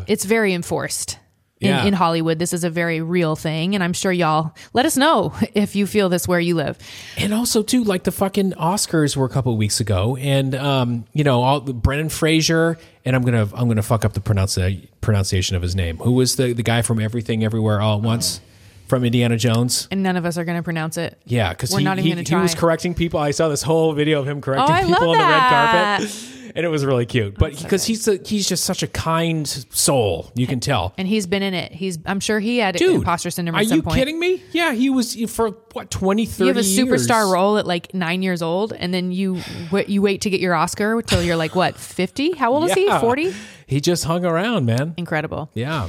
[0.06, 1.18] it's very enforced
[1.64, 1.70] in.
[1.70, 1.84] Yeah.
[1.84, 2.38] in Hollywood.
[2.38, 5.86] This is a very real thing, and I'm sure y'all let us know if you
[5.86, 6.78] feel this where you live.
[7.16, 11.04] And also too, like the fucking Oscars were a couple of weeks ago, and um,
[11.12, 15.56] you know, all Brendan Fraser, and I'm gonna I'm gonna fuck up the pronounci- pronunciation
[15.56, 15.96] of his name.
[15.98, 18.40] Who was the the guy from Everything Everywhere All at Once
[18.88, 19.88] from Indiana Jones?
[19.90, 21.18] And none of us are going to pronounce it.
[21.24, 23.18] Yeah, because he, he, he was correcting people.
[23.18, 26.10] I saw this whole video of him correcting Oh, people on the red carpet,
[26.54, 27.36] and it was really cute.
[27.38, 30.94] But because he's a, he's just such a kind soul, you can tell.
[30.96, 31.72] And he's been in it.
[31.72, 31.98] He's.
[32.06, 33.96] I'm sure he had Dude, imposter syndrome are at some you point.
[33.96, 34.42] kidding me?
[34.52, 37.32] Yeah, he was for what 20, 30 You have a superstar years.
[37.32, 39.40] role at like nine years old, and then you
[39.72, 42.32] wait, you wait to get your Oscar until you're like what fifty?
[42.32, 42.88] How old is he?
[43.00, 43.34] Forty?
[43.66, 44.94] He just hung around, man.
[44.96, 45.50] Incredible.
[45.54, 45.88] Yeah.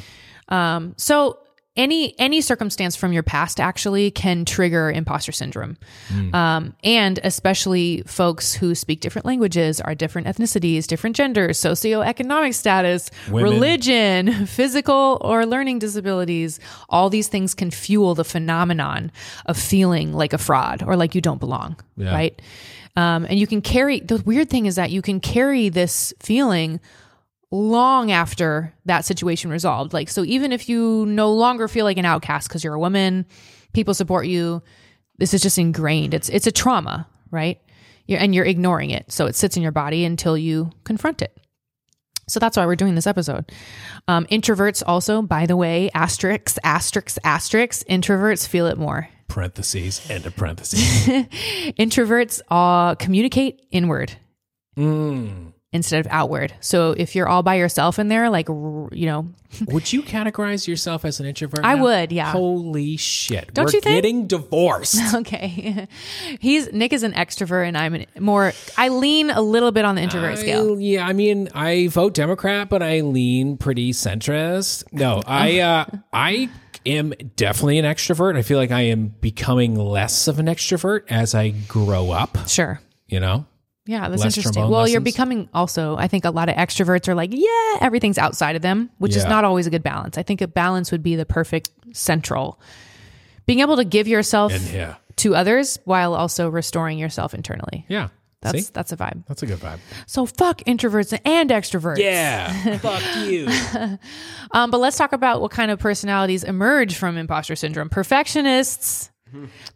[0.49, 0.93] Um.
[0.97, 1.39] So
[1.77, 6.33] any any circumstance from your past actually can trigger imposter syndrome, Hmm.
[6.35, 13.11] um, and especially folks who speak different languages, are different ethnicities, different genders, socioeconomic status,
[13.29, 13.43] Women.
[13.43, 16.59] religion, physical or learning disabilities.
[16.89, 19.11] All these things can fuel the phenomenon
[19.45, 22.13] of feeling like a fraud or like you don't belong, Yeah.
[22.13, 22.41] right?
[22.97, 26.79] Um, and you can carry the weird thing is that you can carry this feeling
[27.51, 29.93] long after that situation resolved.
[29.93, 33.25] Like, so even if you no longer feel like an outcast because you're a woman,
[33.73, 34.61] people support you,
[35.17, 36.13] This is just ingrained.
[36.13, 37.59] It's it's a trauma, right?
[38.07, 39.11] You're, and you're ignoring it.
[39.11, 41.35] So it sits in your body until you confront it.
[42.27, 43.51] So that's why we're doing this episode.
[44.07, 49.07] Um, introverts also, by the way, asterisks, asterisks, asterisks, introverts feel it more.
[49.27, 50.81] Parentheses, end of parentheses.
[51.79, 54.17] Introverts uh, communicate inward
[54.77, 55.53] Mm.
[55.75, 56.53] Instead of outward.
[56.61, 59.27] So if you're all by yourself in there, like, you know,
[59.67, 61.61] Would you categorize yourself as an introvert?
[61.63, 61.83] I now?
[61.83, 62.31] would, yeah.
[62.31, 63.53] Holy shit.
[63.53, 63.95] Don't We're you think?
[63.95, 64.99] getting divorced.
[65.15, 65.87] okay.
[66.39, 69.95] He's Nick is an extrovert and I'm an, more, I lean a little bit on
[69.95, 70.79] the introvert scale.
[70.79, 74.83] Yeah, I mean, I vote Democrat, but I lean pretty centrist.
[74.91, 76.49] No, I uh, I
[76.85, 78.37] am definitely an extrovert.
[78.37, 82.37] I feel like I am becoming less of an extrovert as I grow up.
[82.47, 82.79] Sure.
[83.07, 83.45] You know,
[83.87, 84.67] Yeah, that's Less interesting.
[84.67, 88.55] Well, you're becoming also, I think a lot of extroverts are like, yeah, everything's outside
[88.55, 90.17] of them, which is not always a good balance.
[90.17, 92.59] I think a balance would be the perfect central.
[93.45, 97.85] Being able to give yourself and yeah, to others while also restoring yourself internally.
[97.87, 98.09] yeah.
[98.41, 99.25] That's See, that's a vibe.
[99.27, 99.79] that's a good vibe.
[100.05, 101.97] So fuck introverts and extroverts.
[101.97, 103.47] Yeah, fuck you.
[104.51, 107.89] Um, but let's talk about what kind of personalities emerge from imposter syndrome.
[107.89, 109.09] Perfectionists.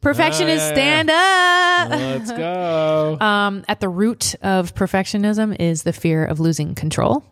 [0.02, 0.74] Perfectionists Ah.
[0.74, 1.90] stand up.
[2.00, 3.18] Let's go.
[3.22, 7.24] Um, at the root of perfectionism is the fear of losing control.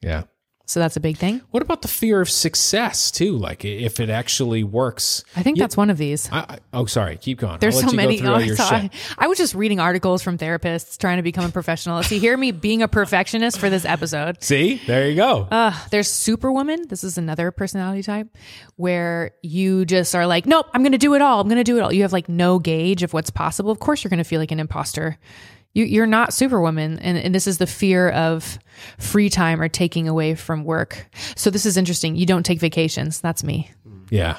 [0.00, 0.24] Yeah.
[0.66, 1.42] So that's a big thing.
[1.50, 3.36] What about the fear of success too?
[3.36, 5.22] Like if it actually works.
[5.36, 6.30] I think that's one of these.
[6.32, 7.18] I, I, oh, sorry.
[7.18, 7.58] Keep going.
[7.58, 8.22] There's so you many.
[8.22, 8.90] Oh, I, your saw- shit.
[9.18, 12.02] I was just reading articles from therapists trying to become a professional.
[12.02, 14.42] So you hear me being a perfectionist for this episode.
[14.42, 15.46] See, there you go.
[15.50, 16.88] Uh, there's Superwoman.
[16.88, 18.28] This is another personality type
[18.76, 21.40] where you just are like, nope, I'm going to do it all.
[21.40, 21.92] I'm going to do it all.
[21.92, 23.70] You have like no gauge of what's possible.
[23.70, 25.18] Of course, you're going to feel like an imposter.
[25.74, 26.98] You, you're not Superwoman.
[27.00, 28.58] And, and this is the fear of
[28.98, 31.06] free time or taking away from work.
[31.36, 32.16] So this is interesting.
[32.16, 33.20] You don't take vacations.
[33.20, 33.70] That's me.
[34.10, 34.38] yeah.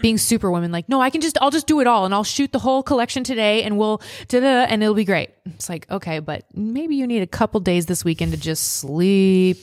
[0.00, 2.52] Being Superwoman, like, no, I can just, I'll just do it all and I'll shoot
[2.52, 5.30] the whole collection today and we'll, da da, and it'll be great.
[5.46, 9.58] It's like, okay, but maybe you need a couple days this weekend to just sleep,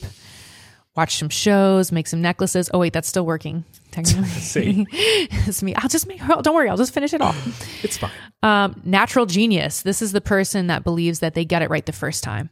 [1.00, 2.68] watch some shows, make some necklaces.
[2.74, 3.64] Oh wait, that's still working.
[3.90, 4.86] Technically, See.
[4.92, 5.74] it's me.
[5.74, 6.20] I'll just make.
[6.20, 7.34] Don't worry, I'll just finish it all.
[7.82, 8.10] It's fine.
[8.42, 9.82] Um, natural genius.
[9.82, 12.50] This is the person that believes that they get it right the first time.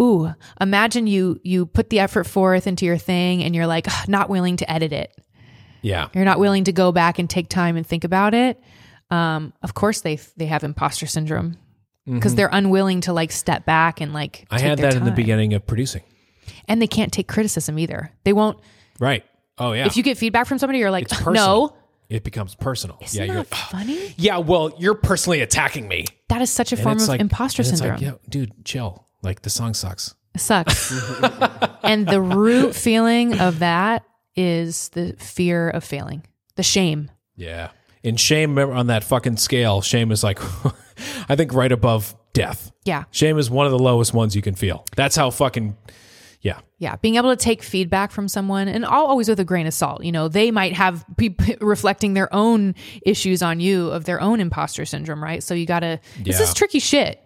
[0.00, 4.30] Ooh, imagine you you put the effort forth into your thing, and you're like not
[4.30, 5.14] willing to edit it.
[5.82, 6.08] Yeah.
[6.14, 8.58] You're not willing to go back and take time and think about it.
[9.10, 11.58] Um, of course, they they have imposter syndrome
[12.06, 14.46] because they're unwilling to like step back and like.
[14.46, 14.54] Mm-hmm.
[14.54, 16.02] I had that in the beginning of producing.
[16.68, 18.12] And they can't take criticism either.
[18.24, 18.58] They won't.
[18.98, 19.24] Right.
[19.58, 19.86] Oh yeah.
[19.86, 21.34] If you get feedback from somebody, you're like, it's personal.
[21.68, 21.76] no,
[22.08, 22.98] It becomes personal.
[23.02, 23.32] isn't yeah.
[23.32, 24.14] You're that funny?
[24.18, 24.38] yeah.
[24.38, 26.06] Well, you're personally attacking me.
[26.28, 27.92] That is such a And form of like imposter syndrome.
[27.92, 29.06] Like, yeah, dude, chill.
[29.22, 30.14] Like the song sucks.
[30.34, 30.92] It sucks.
[31.82, 36.24] and the root feeling of that is the fear of failing,
[36.56, 37.10] the shame.
[37.36, 37.70] Yeah.
[38.02, 40.40] And shame on that fucking scale, shame is like,
[41.28, 42.72] I think right above death.
[42.84, 43.04] Yeah.
[43.10, 44.84] Shame is one of the lowest ones you can feel.
[44.96, 45.76] That's how fucking,
[46.42, 46.58] yeah.
[46.78, 49.72] Yeah, being able to take feedback from someone, and all always with a grain of
[49.72, 50.02] salt.
[50.02, 52.74] You know, they might have be reflecting their own
[53.06, 55.42] issues on you of their own imposter syndrome, right?
[55.42, 55.86] So you got to.
[55.86, 56.22] yeah.
[56.24, 57.20] This is tricky shit.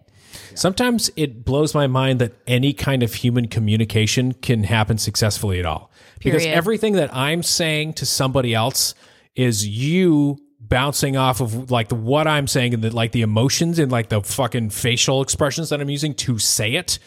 [0.55, 5.67] Sometimes it blows my mind that any kind of human communication can happen successfully at
[5.67, 5.91] all.
[6.23, 8.95] Because everything that I'm saying to somebody else
[9.35, 13.79] is you bouncing off of like the, what I'm saying and the, like the emotions
[13.79, 16.99] and like the fucking facial expressions that I'm using to say it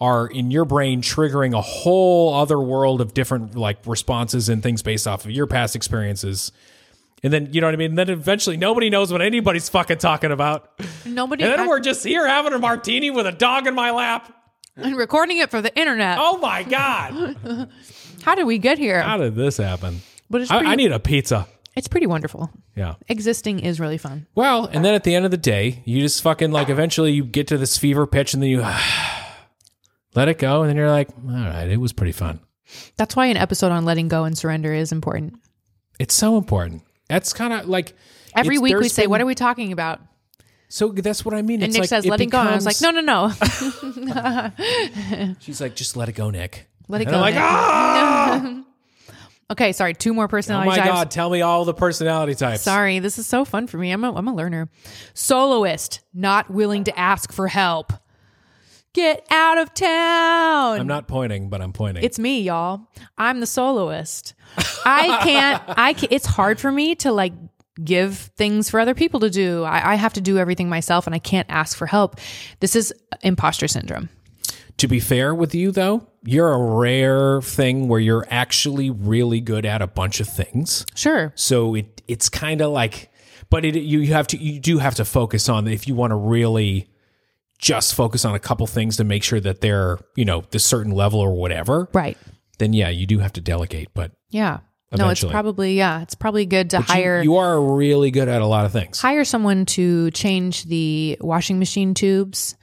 [0.00, 4.82] are in your brain triggering a whole other world of different like responses and things
[4.82, 6.52] based off of your past experiences.
[7.24, 7.90] And then, you know what I mean?
[7.90, 10.70] And then eventually nobody knows what anybody's fucking talking about.
[11.04, 11.42] Nobody.
[11.42, 14.32] And then I- we're just here having a martini with a dog in my lap.
[14.76, 16.18] and recording it for the internet.
[16.20, 17.68] Oh my God.
[18.22, 19.02] How did we get here?
[19.02, 20.00] How did this happen?
[20.30, 21.48] But it's I, pretty, I need a pizza.
[21.74, 22.50] it's pretty wonderful.
[22.76, 22.94] Yeah.
[23.08, 24.28] Existing is really fun.
[24.36, 27.24] Well, and then at the end of the day, you just fucking like eventually you
[27.24, 28.64] get to this fever pitch and then you
[30.14, 30.62] let it go.
[30.62, 32.40] And then you're like, all right, it was pretty fun.
[32.96, 35.34] That's why an episode on letting go and surrender is important.
[35.98, 36.82] It's so important.
[37.08, 37.94] That's kind of like
[38.36, 40.00] Every week we say, been- "What are we talking about?"
[40.68, 41.62] So that's what I mean.
[41.62, 43.32] And it's Nick like says, it "Letting go." And I was like, "No, no, no."
[45.40, 46.68] She's like, just let it go, Nick.
[46.88, 47.16] Let it And go.
[47.16, 47.42] I'm like, Nick.
[47.42, 48.64] ah!
[49.50, 49.94] Okay, sorry.
[49.94, 50.78] Two more personality types.
[50.78, 50.98] oh my types.
[51.04, 52.60] God, tell me all the personality types.
[52.60, 53.90] Sorry, this is so fun for me.
[53.92, 54.68] I'm a, I'm a learner.
[55.14, 57.94] Soloist, not willing to ask for help.
[58.94, 60.80] Get out of town.
[60.80, 62.02] I'm not pointing, but I'm pointing.
[62.02, 62.88] It's me, y'all.
[63.16, 64.34] I'm the soloist.
[64.84, 65.62] I can't.
[65.68, 67.32] I can, It's hard for me to like
[67.82, 69.62] give things for other people to do.
[69.62, 72.18] I, I have to do everything myself, and I can't ask for help.
[72.60, 74.08] This is imposter syndrome.
[74.78, 79.66] To be fair with you, though, you're a rare thing where you're actually really good
[79.66, 80.86] at a bunch of things.
[80.94, 81.32] Sure.
[81.34, 83.12] So it it's kind of like,
[83.50, 86.12] but it you you have to you do have to focus on if you want
[86.12, 86.88] to really
[87.58, 90.92] just focus on a couple things to make sure that they're you know the certain
[90.92, 91.88] level or whatever.
[91.92, 92.16] Right.
[92.58, 93.88] Then yeah, you do have to delegate.
[93.94, 94.58] But Yeah.
[94.96, 98.40] No, it's probably yeah, it's probably good to you- hire you, are really good at
[98.40, 98.98] a lot of things.
[99.00, 102.56] hire someone to change the washing machine tubes.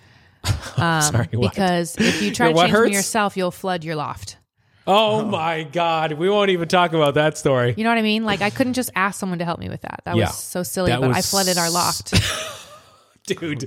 [0.78, 1.52] Um, Sorry, what?
[1.54, 4.38] because if you try to change them yourself, you'll flood your loft.
[4.88, 7.74] Oh my god, we won't even talk about that story.
[7.76, 8.26] You know what I mean?
[8.26, 10.02] Like I couldn't just ask someone to help me with that.
[10.06, 10.28] That Yeah.
[10.28, 12.14] was so silly, but I flooded our loft.
[13.40, 13.62] Dude,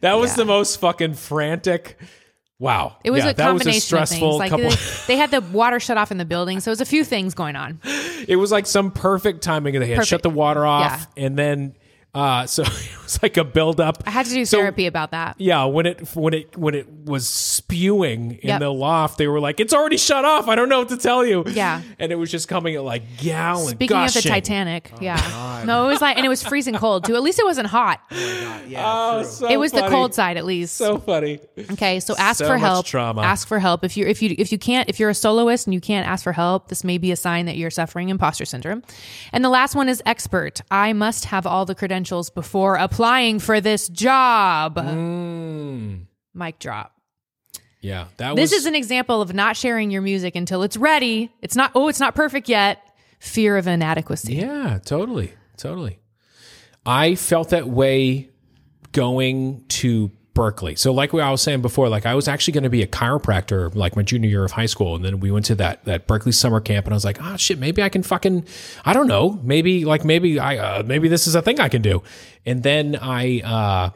[0.00, 0.36] that was Yeah.
[0.36, 1.98] the most fucking frantic.
[2.58, 2.96] Wow.
[3.02, 4.62] It was Yeah, a that was combination a stressful of things.
[4.62, 6.84] Like they, they had the water shut off in the building, so it was a
[6.86, 7.80] few things going on.
[8.28, 9.74] it was like some perfect timing.
[9.80, 10.08] They had Perfect.
[10.08, 11.74] shut the water off, and then
[12.14, 14.02] uh, so it was like a buildup.
[14.06, 15.36] I had to do So- therapy about that.
[15.38, 18.60] Yeah, when it when it when it was spewing in Yep.
[18.60, 20.48] the loft, they were like, "It's already shut off.
[20.48, 21.80] I don't know what to tell you." Yeah.
[21.98, 23.66] and it was just coming at like gallon.
[23.68, 24.30] Speaking of the gushing.
[24.32, 27.14] Titanic, yeah, no, it was like, and it was freezing cold too.
[27.16, 28.00] At least it wasn't hot.
[28.10, 30.76] Yeah, Oh, so it was the cold side, at least.
[30.76, 31.40] So funny.
[31.72, 32.86] Okay, so ask So for much help.
[32.86, 33.22] trauma.
[33.22, 35.72] Ask for help if you if you if you can't if you're a soloist and
[35.74, 38.82] you can't ask for help, this may be a sign that you're suffering imposter syndrome.
[39.32, 40.60] And the last one is expert.
[40.70, 44.76] I must have all the credentials before applying for this job.
[44.76, 46.06] Mm.
[46.34, 46.92] Mic drop.
[47.80, 48.60] Yeah, that This was.
[48.60, 51.30] is an example of not sharing your music until it's ready.
[51.42, 52.78] It's not oh, it's not perfect yet.
[53.18, 54.34] Fear of inadequacy.
[54.34, 55.32] Yeah, totally.
[55.56, 55.98] Totally.
[56.86, 58.30] I felt that way
[58.92, 60.78] going to Berklee.
[60.78, 63.74] So like I was saying before, like I was actually going to be a chiropractor
[63.74, 64.94] like my junior year of high school.
[64.94, 67.36] And then we went to that, that Berklee summer camp and I was like, oh
[67.36, 68.46] shit, maybe I can fucking,
[68.84, 69.40] I don't know.
[69.42, 72.02] Maybe like, maybe I, uh, maybe this is a thing I can do.
[72.46, 73.90] And then I, uh,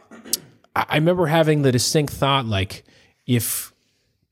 [0.75, 2.85] I remember having the distinct thought, like
[3.27, 3.72] if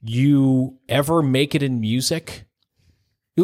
[0.02, 2.44] you ever make it in music,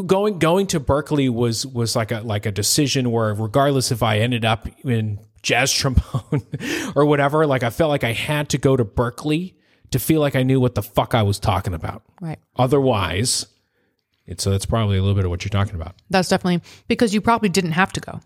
[0.06, 4.18] going going to Berklee was was like a like a decision where regardless if I
[4.18, 6.42] ended up in jazz trombone
[6.94, 9.54] or whatever, like I felt like I had to go to Berklee
[9.90, 12.02] to feel like I knew what the fuck I was talking about.
[12.20, 12.38] Right.
[12.56, 13.46] Otherwise,
[14.26, 15.96] it's so that's probably a little bit of what you're talking about.
[16.10, 18.20] That's definitely because you probably didn't have to go.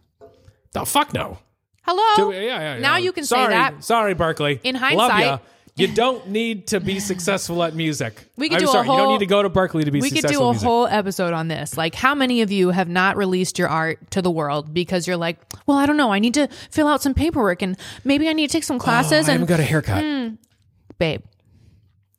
[0.72, 1.38] The fuck no.
[1.83, 2.31] Hello.
[2.31, 2.79] Yeah, yeah, yeah.
[2.81, 3.85] Now you can say sorry, that.
[3.85, 4.61] Sorry, Berklee.
[4.64, 5.40] In hindsight-.
[5.76, 8.30] You don't need to be successful at music.
[8.37, 10.00] We could I'm do a sorry, you don't need to go to Berklee to be
[10.00, 10.66] we could do a music.
[10.66, 11.76] whole episode on this.
[11.76, 15.16] Like, how many of you have not released your art to the world because you're
[15.16, 16.12] like, well, I don't know.
[16.12, 18.80] I need to fill out some paperwork and maybe I need to take some Oh,
[18.80, 19.28] classes.
[19.28, 20.02] I haven't and got a haircut.
[20.02, 20.34] Hmm.
[20.98, 21.22] babe,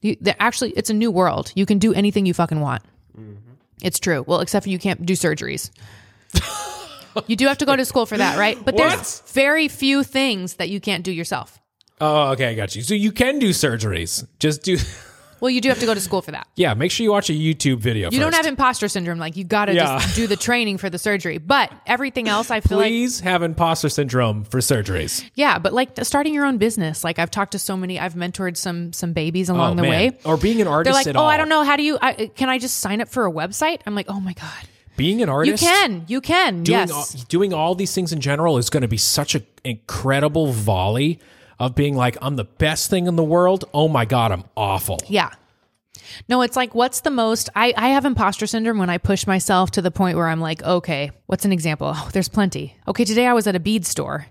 [0.01, 1.51] you, actually, it's a new world.
[1.55, 2.83] You can do anything you fucking want.
[3.81, 4.23] It's true.
[4.27, 5.69] Well, except for you can't do surgeries.
[7.27, 8.57] you do have to go to school for that, right?
[8.63, 11.59] But there's very few things that you can't do yourself.
[12.01, 12.81] Oh, okay, I got you.
[12.81, 14.27] So you can do surgeries.
[14.39, 14.77] Just do.
[15.41, 16.47] Well, you do have to go to school for that.
[16.55, 18.09] Yeah, make sure you watch a YouTube video.
[18.09, 19.19] You don't have imposter syndrome.
[19.19, 19.99] Like you got to Yeah.
[19.99, 21.37] just do the training for the surgery.
[21.37, 25.29] But everything else, I feel like Please have imposter syndrome for surgeries.
[25.35, 27.03] Yeah, but like starting your own business.
[27.03, 29.91] Like I've talked to so many, I've mentored some some babies along oh the man,
[29.91, 30.17] way.
[30.23, 30.85] or being an artist.
[30.85, 31.29] They're artist like, at oh, all.
[31.29, 31.63] I don't know.
[31.63, 31.99] How do you?
[32.01, 33.81] I, can I just sign up for a website?
[33.85, 36.63] I'm like, oh my god, Being an artist you artist, can, you can.
[36.63, 39.45] doing yes, all, doing all these things in general is going to be such an
[39.63, 41.19] incredible volley
[41.59, 43.65] of being like, I'm the best thing in the world.
[43.73, 44.97] Oh my god, I'm awful.
[45.07, 45.31] yeah.
[46.29, 47.49] No, it's like, what's the most?
[47.55, 50.61] I I have imposter syndrome when I push myself to the point where I'm like,
[50.63, 51.91] okay, what's an example?
[51.95, 52.75] Oh, there's plenty.
[52.87, 54.25] Okay, today I was at a bead store,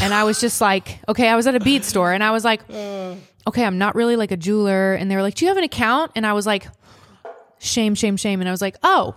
[0.00, 2.44] and I was just like, okay, I was at a bead store, and I was
[2.44, 5.58] like, okay, I'm not really like a jeweler, and they were like, do you have
[5.58, 6.12] an account?
[6.16, 6.66] And I was like,
[7.58, 9.14] shame, shame, shame, and I was like, oh,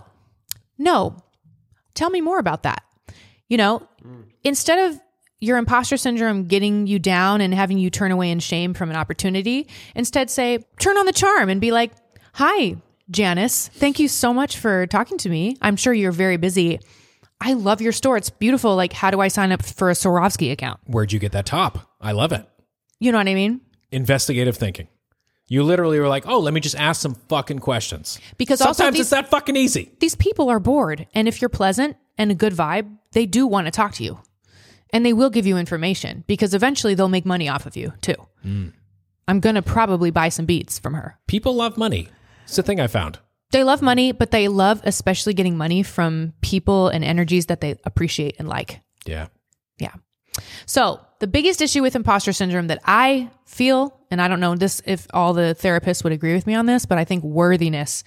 [0.78, 1.16] no,
[1.94, 2.84] tell me more about that.
[3.48, 3.88] You know,
[4.44, 5.00] instead of
[5.42, 8.96] your imposter syndrome getting you down and having you turn away in shame from an
[8.96, 11.92] opportunity, instead say, turn on the charm and be like,
[12.32, 12.76] hi,
[13.10, 15.56] Janice, thank you so much for talking to me.
[15.60, 16.78] I'm sure you're very busy.
[17.40, 18.16] I love your store.
[18.16, 18.76] It's beautiful.
[18.76, 20.78] Like, how do I sign up for a Swarovski account?
[20.86, 21.90] Where'd you get that top?
[22.00, 22.46] I love it.
[23.00, 23.60] You know what I mean?
[23.90, 24.86] Investigative thinking.
[25.48, 28.20] You literally were like, oh, let me just ask some fucking questions.
[28.38, 29.90] Because also Sometimes these- it's that fucking easy.
[29.98, 31.08] These people are bored.
[31.14, 34.20] And if you're pleasant and a good vibe, they do want to talk to you.
[34.92, 38.16] And they will give you information because eventually they'll make money off of you too.
[38.44, 38.72] Mm.
[39.26, 41.18] I'm going to probably buy some beats from her.
[41.26, 42.08] People love money.
[42.44, 43.18] It's the thing I found.
[43.52, 47.76] They love money, but they love especially getting money from people and energies that they
[47.84, 48.80] appreciate and like.
[49.04, 49.28] Yeah.
[49.78, 49.94] Yeah.
[50.66, 54.82] So the biggest issue with imposter syndrome that I feel, and I don't know this
[54.86, 58.04] if all the therapists would agree with me on this, but I think worthiness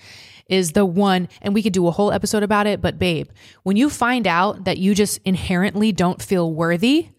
[0.47, 2.81] is the one, and we could do a whole episode about it.
[2.81, 3.29] But babe,
[3.63, 7.09] when you find out that you just inherently don't feel worthy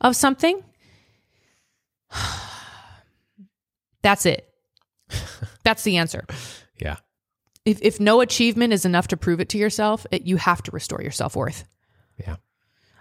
[0.00, 0.62] of something,
[4.02, 4.48] that's it.
[5.62, 6.24] That's the answer.
[6.80, 6.96] Yeah.
[7.64, 10.70] If, if no achievement is enough to prove it to yourself, it, you have to
[10.70, 11.64] restore your self worth.
[12.18, 12.36] Yeah.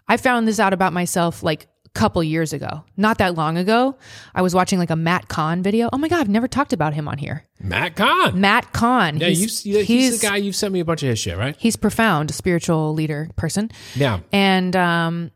[0.07, 3.97] I found this out about myself like couple years ago, not that long ago.
[4.35, 5.89] I was watching like a Matt Kahn video.
[5.91, 7.45] Oh my God, I've never talked about him on here.
[7.59, 8.39] Matt Kahn.
[8.39, 9.17] Matt Kahn.
[9.17, 11.37] yeah, he's, you, he's, he's, the guy you've sent me a bunch of his shit,
[11.37, 11.55] right?
[11.57, 13.71] he's profound, spiritual leader person.
[13.95, 14.19] Yeah.
[14.31, 15.31] And um,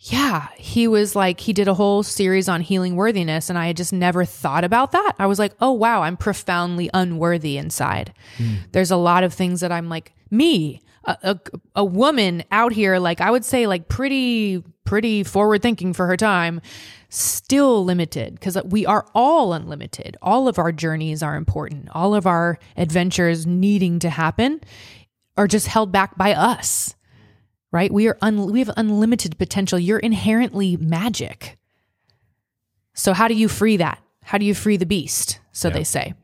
[0.00, 3.50] yeah, he was like, he did a whole series on healing worthiness.
[3.50, 5.14] And I had just never thought about that.
[5.18, 8.14] I was like, oh, wow, I'm profoundly unworthy inside.
[8.72, 11.40] There's a lot of things that I'm like, me, a, a,
[11.76, 16.16] a woman out here, like I would say, like pretty, pretty forward thinking for her
[16.16, 16.60] time,
[17.08, 20.16] still limited because we are all unlimited.
[20.20, 21.88] All of our journeys are important.
[21.92, 24.60] All of our adventures needing to happen
[25.36, 26.94] are just held back by us
[27.72, 27.92] right?
[27.92, 29.78] We are un- we have unlimited potential.
[29.78, 31.58] You're inherently magic.
[32.94, 34.02] So how do you free that?
[34.24, 35.40] How do you free the beast?
[35.52, 36.14] So they say.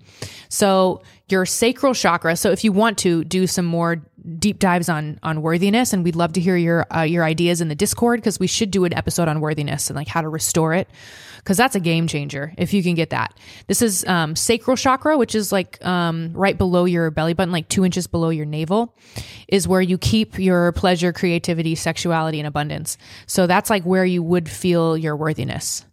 [0.48, 2.36] So your sacral chakra.
[2.36, 4.04] So if you want to do some more
[4.38, 7.68] deep dives on on worthiness, and we'd love to hear your uh, your ideas in
[7.68, 10.74] the Discord because we should do an episode on worthiness and like how to restore
[10.74, 10.88] it
[11.44, 13.38] because that's a game changer if you can get that.
[13.66, 17.68] This is um, sacral chakra, which is like um, right below your belly button, like
[17.68, 18.96] two inches below your navel,
[19.48, 22.96] is where you keep your pleasure, creativity, sexuality, and abundance.
[23.26, 25.84] So that's like where you would feel your worthiness.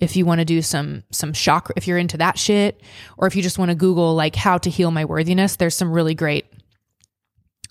[0.00, 2.80] If you want to do some some chakra, if you're into that shit,
[3.16, 5.90] or if you just want to Google like how to heal my worthiness, there's some
[5.90, 6.46] really great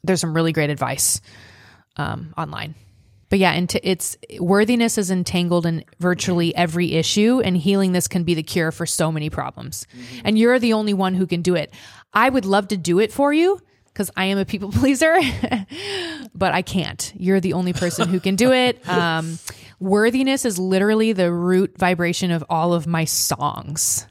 [0.06, 1.22] there's some really great advice
[1.98, 2.76] um, online.
[3.30, 8.24] But yeah, ent- it's worthiness is entangled in virtually every issue, and healing this can
[8.24, 9.88] be the cure for so many problems.
[10.24, 11.74] And you're the only one who can do it.
[12.14, 15.18] I would love to do it for you because I am a people pleaser,
[16.36, 17.12] but I can't.
[17.16, 18.82] You're the only person who can do it.
[18.96, 19.40] Um,
[19.80, 24.08] worthiness is literally the root vibration of all of my songs.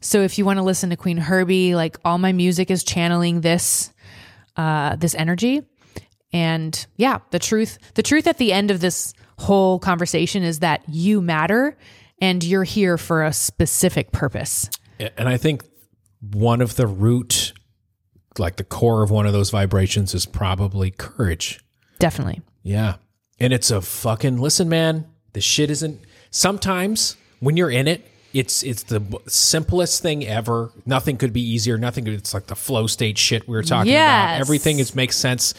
[0.00, 3.40] So if you want to listen to Qveen Herby, like all my music is channeling
[3.42, 3.92] this
[4.56, 5.62] uh, this energy.
[6.32, 10.82] And yeah, the truth, the truth at the end of this whole conversation is that
[10.88, 11.76] you matter
[12.20, 14.68] and you're here for a specific purpose.
[14.98, 15.64] And I think
[16.20, 17.52] one of the root,
[18.38, 21.60] like the core of one of those vibrations is probably courage.
[21.98, 22.40] Definitely.
[22.62, 22.96] Yeah.
[23.38, 25.06] And it's a fucking listen, man.
[25.32, 26.00] The shit isn't
[26.30, 28.06] sometimes when you're in it,
[28.38, 30.70] it's it's the simplest thing ever.
[30.84, 31.78] Nothing could be easier.
[31.78, 34.08] Nothing could, it's like the flow state shit we were talking Yes.
[34.36, 34.40] about.
[34.40, 35.54] Everything is makes sense.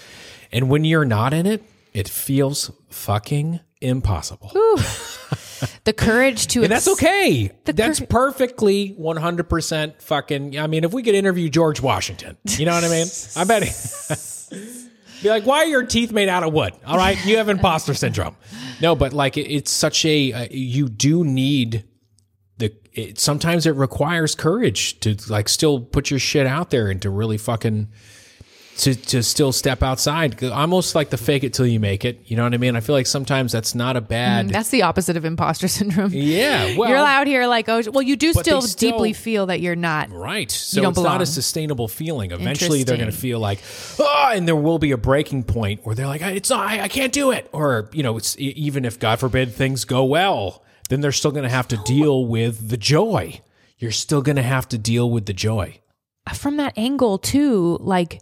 [0.52, 1.64] And when you're not in it,
[1.94, 4.52] it feels fucking impossible.
[5.84, 7.52] The courage to And that's ex- okay.
[7.66, 10.60] that's cour- perfectly 100% fucking.
[10.60, 13.08] I mean, if we could interview George Washington, you know what I mean?
[13.36, 13.64] I bet.
[13.64, 14.54] He,
[15.24, 16.74] be like, why are your teeth made out of wood?
[16.86, 18.36] All right, you have imposter syndrome.
[18.82, 20.32] No, but like, it, it's such a.
[20.34, 21.84] Uh, you do need.
[22.98, 27.10] It, sometimes it requires courage to like still put your shit out there and to
[27.10, 27.90] really fucking.
[28.82, 32.22] To, to still step outside, almost like the fake it till you make it.
[32.26, 32.76] You know what I mean?
[32.76, 34.50] I feel like sometimes that's not a bad.
[34.50, 36.12] Mm, that's the opposite of imposter syndrome.
[36.14, 39.62] yeah, well, you're out here like, oh, well, you do still, still- deeply feel that
[39.62, 40.12] you're not.
[40.12, 40.52] Right.
[40.52, 42.30] So you don't it's not a sustainable feeling.
[42.30, 43.64] Eventually they're going to feel like,
[43.98, 46.88] oh, and there will be a breaking point where they're like, it's not, I, I
[46.88, 47.50] can't do it.
[47.54, 51.44] Or, you know, it's even if God forbid things go well, then they're still going
[51.44, 53.42] to have to deal with the joy.
[53.78, 55.80] You're still going to have to deal with the joy.
[56.34, 58.22] From that angle, too, like,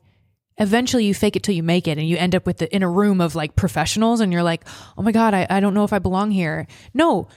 [0.57, 2.83] eventually you fake it till you make it and you end up with the in
[2.83, 4.65] a room of like professionals and you're like
[4.97, 6.65] oh my god I, I don't know if i belong here.
[6.93, 7.27] No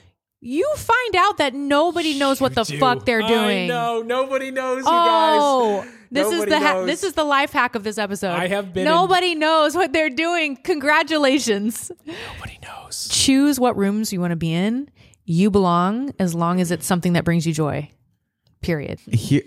[0.40, 3.66] you find out that nobody knows what the fuck they're doing.
[3.66, 7.82] No, nobody knows, you oh this is the ha- this is the life hack of
[7.82, 8.30] this episode.
[8.34, 10.56] I have been in- nobody knows what they're doing.
[10.56, 11.90] Congratulations.
[12.06, 13.08] Nobody knows.
[13.10, 14.88] choose what rooms you want to be in
[15.28, 17.90] you belong as long as it's something that brings you joy
[18.60, 18.98] period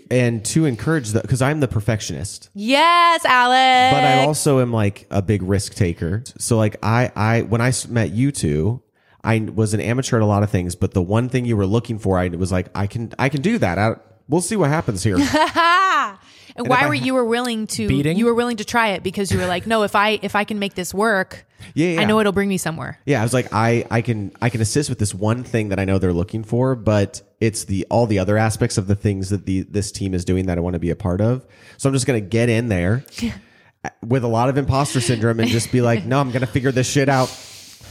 [0.09, 5.05] and to encourage that, because I'm the perfectionist, yes alex but I also am like
[5.09, 6.23] a big risk taker.
[6.37, 8.81] So like I, I when I met you two,
[9.23, 11.65] I was an amateur at a lot of things, but the one thing you were
[11.65, 13.77] looking for, I was like, I can, I can do that.
[13.77, 13.95] I,
[14.27, 15.17] we'll see what happens here.
[16.55, 18.17] And why were ha- you were willing to Beating?
[18.17, 20.43] you were willing to try it because you were like, no, if I if I
[20.43, 22.01] can make this work, Yeah, yeah.
[22.01, 22.99] I know it'll bring me somewhere.
[23.05, 25.79] Yeah, I was like, I, I can, I can assist with this one thing that
[25.79, 29.29] I know they're looking for, but it's the all the other aspects of the things
[29.29, 31.45] that the this team is doing that I want to be a part of.
[31.77, 33.03] So I'm just gonna get in there
[34.05, 36.89] with a lot of imposter syndrome and just be like, no, I'm gonna figure this
[36.89, 37.29] shit out.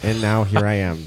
[0.02, 1.06] And now here I am.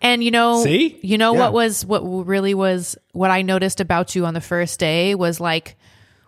[0.00, 0.98] And you know, See?
[1.02, 1.40] you know Yeah.
[1.40, 5.40] what was what really was what I noticed about you on the first day was
[5.40, 5.76] like,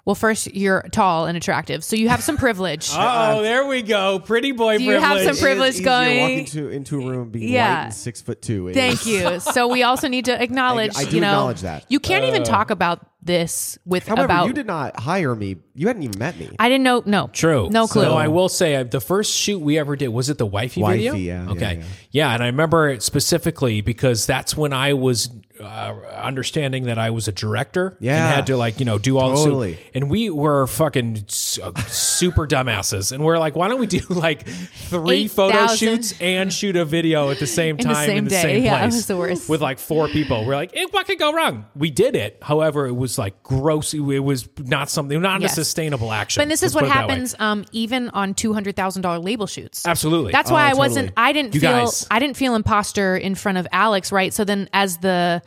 [0.07, 2.89] well, first you're tall and attractive, so you have some privilege.
[2.99, 4.19] Oh, there we go.
[4.21, 6.21] Pretty boy Do you have some privilege It is easier going.
[6.21, 7.75] walking to, into a room being Yeah.
[7.79, 8.69] white and six foot two.
[8.69, 9.41] It Thank is- you.
[9.53, 10.93] So we also need to acknowledge.
[10.97, 11.85] I do you know, acknowledge that.
[11.89, 15.57] you can't even talk about this with However, about you did not hire me.
[15.75, 16.49] You hadn't even met me.
[16.61, 17.29] I didn't know no.
[17.33, 17.69] True.
[17.71, 18.03] No clue.
[18.05, 20.81] So I will say uh, the first shoot we ever did was it the wifey,
[20.81, 21.15] Wifey, video?
[21.15, 21.77] yeah, yeah, Okay.
[21.79, 21.85] yeah.
[22.13, 25.29] Yeah, and I remember it specifically because that's when I was
[25.61, 27.97] uh, understanding that I was a director.
[28.01, 28.27] Yeah.
[28.27, 29.75] And had to like you know do all Totally.
[29.75, 31.25] the and we were fucking
[31.89, 35.77] super dumbasses, and we're like, why don't we do like three photo 8,000.
[35.77, 38.43] shoots and shoot a video at the same the time in same the day.
[38.43, 38.95] same Yeah, place?
[38.95, 39.49] was the worst.
[39.49, 41.67] With like four people, we're like, eh, what could go wrong?
[41.75, 42.39] We did it.
[42.43, 43.95] However, it was like gross.
[43.95, 45.53] It was not something, not Yes.
[45.53, 46.41] a sustainable action.
[46.43, 47.13] But this is Let's what put it that way.
[47.15, 49.87] happens um, even on two hundred thousand dollar label shoots.
[49.87, 50.33] Absolutely.
[50.33, 51.13] That's why Oh, I wasn't.
[51.17, 51.71] I didn't You feel.
[51.73, 54.33] guys- I didn't feel imposter in front of Alex, right?
[54.33, 55.43] So then, as the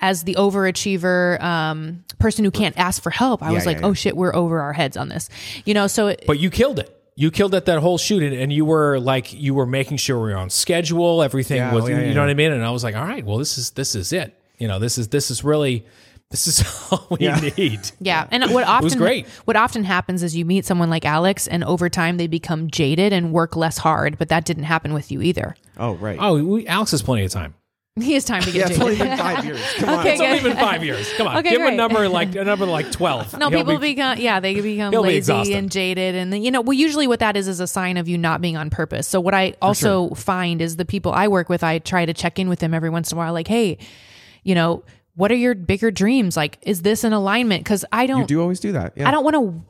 [0.00, 3.86] as the overachiever um, person who can't ask for help, I was yeah, like, yeah.
[3.86, 5.28] "Oh shit, we're over our heads on this,"
[5.64, 5.86] you know.
[5.86, 6.94] So it, But you killed it.
[7.16, 10.22] You killed it that whole shoot, and, and you were like, you were making sure
[10.22, 11.20] we were on schedule.
[11.20, 12.30] Everything Yeah, was, oh, yeah, you yeah, know what.
[12.30, 12.52] I mean.
[12.52, 14.38] And I was like, all right, well, this is this is it.
[14.58, 15.84] You know, this is this is really
[16.30, 17.26] this is all we
[17.56, 17.80] need.
[18.00, 19.26] Yeah, and what often was great.
[19.46, 23.12] what often happens is you meet someone like Alex, and over time they become jaded
[23.12, 24.16] and work less hard.
[24.16, 25.56] But that didn't happen with you either.
[25.76, 26.18] Oh, right.
[26.20, 27.54] Oh, we, Alex has plenty of time.
[28.00, 29.60] He has time to yeah, get it's only been five years.
[29.76, 29.98] Come on.
[30.00, 30.44] Okay, It's only good.
[30.48, 31.12] been five years.
[31.14, 33.32] Come on, Okay, give him a number like a number like twelve.
[33.38, 35.56] No, He'll people be- become yeah, they become He'll be lazy exhausted.
[35.56, 38.08] and jaded, and then, you know, well, usually what that is is a sign of
[38.08, 39.06] you not being on purpose.
[39.08, 42.38] So what I also find is the people I work with, I try to check
[42.38, 43.78] in with them every once in a while, like, hey,
[44.44, 44.82] you know,
[45.14, 46.36] what are your bigger dreams?
[46.36, 47.64] Like, is this in alignment?
[47.64, 48.92] Because I don't, You do always do that.
[48.96, 49.08] Yeah.
[49.08, 49.64] I don't want to,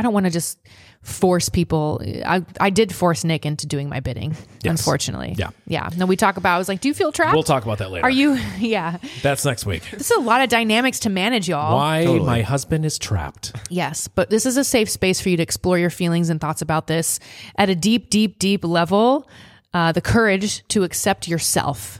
[0.00, 0.58] I don't want to just
[1.02, 2.00] force people.
[2.24, 4.34] I I did force Nick into doing my bidding,
[4.64, 5.34] unfortunately.
[5.36, 5.50] Yeah.
[5.66, 5.90] yeah.
[5.94, 6.54] No, we talk about.
[6.54, 7.34] I was like, do you feel trapped?
[7.34, 8.06] We'll talk about that later.
[8.06, 8.38] Are you?
[8.58, 8.96] Yeah.
[9.20, 9.82] That's next week.
[9.90, 11.76] This is a lot of dynamics to manage, y'all.
[11.76, 12.26] Why Totally.
[12.26, 13.54] my husband is trapped.
[13.68, 16.62] Yes, but this is a safe space for you to explore your feelings and thoughts
[16.62, 17.20] about this
[17.56, 19.28] at a deep, deep, deep level.
[19.74, 21.99] Uh, the courage to accept yourself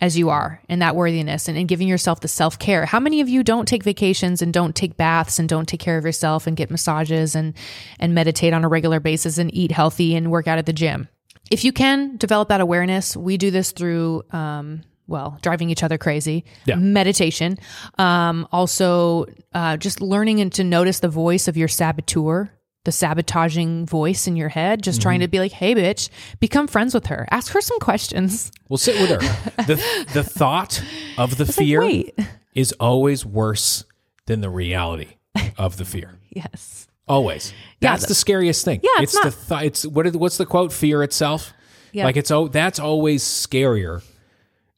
[0.00, 2.84] as you are and that worthiness and, and giving yourself the self care.
[2.84, 5.96] How many of you don't take vacations and don't take baths and don't take care
[5.96, 7.54] of yourself and get massages and
[7.98, 11.08] and meditate on a regular basis and eat healthy and work out at the gym?
[11.50, 15.98] If you can develop that awareness, we do this through um, well, driving each other
[15.98, 16.74] crazy, Yeah.
[16.74, 17.58] meditation,
[17.96, 22.50] um, also uh, just learning and to notice the voice of your saboteur,
[22.86, 26.08] the sabotaging voice in your head, just trying to be like, hey, bitch,
[26.40, 27.26] become friends with her.
[27.30, 28.50] Ask her some questions.
[28.70, 29.62] We'll sit with her.
[29.64, 30.82] the The thought
[31.18, 32.18] of the like, fear wait.
[32.54, 33.84] is always worse
[34.24, 35.18] than the reality
[35.58, 36.14] of the fear.
[36.30, 36.86] Yes.
[37.08, 37.52] Always.
[37.80, 38.80] Yeah, That's the- the scariest thing.
[38.82, 40.72] Yeah, it's, it's the not- th- it's what is, what's the quote?
[40.72, 41.52] Fear itself.
[41.92, 42.04] Yeah.
[42.04, 44.02] Like it's oh that's always scarier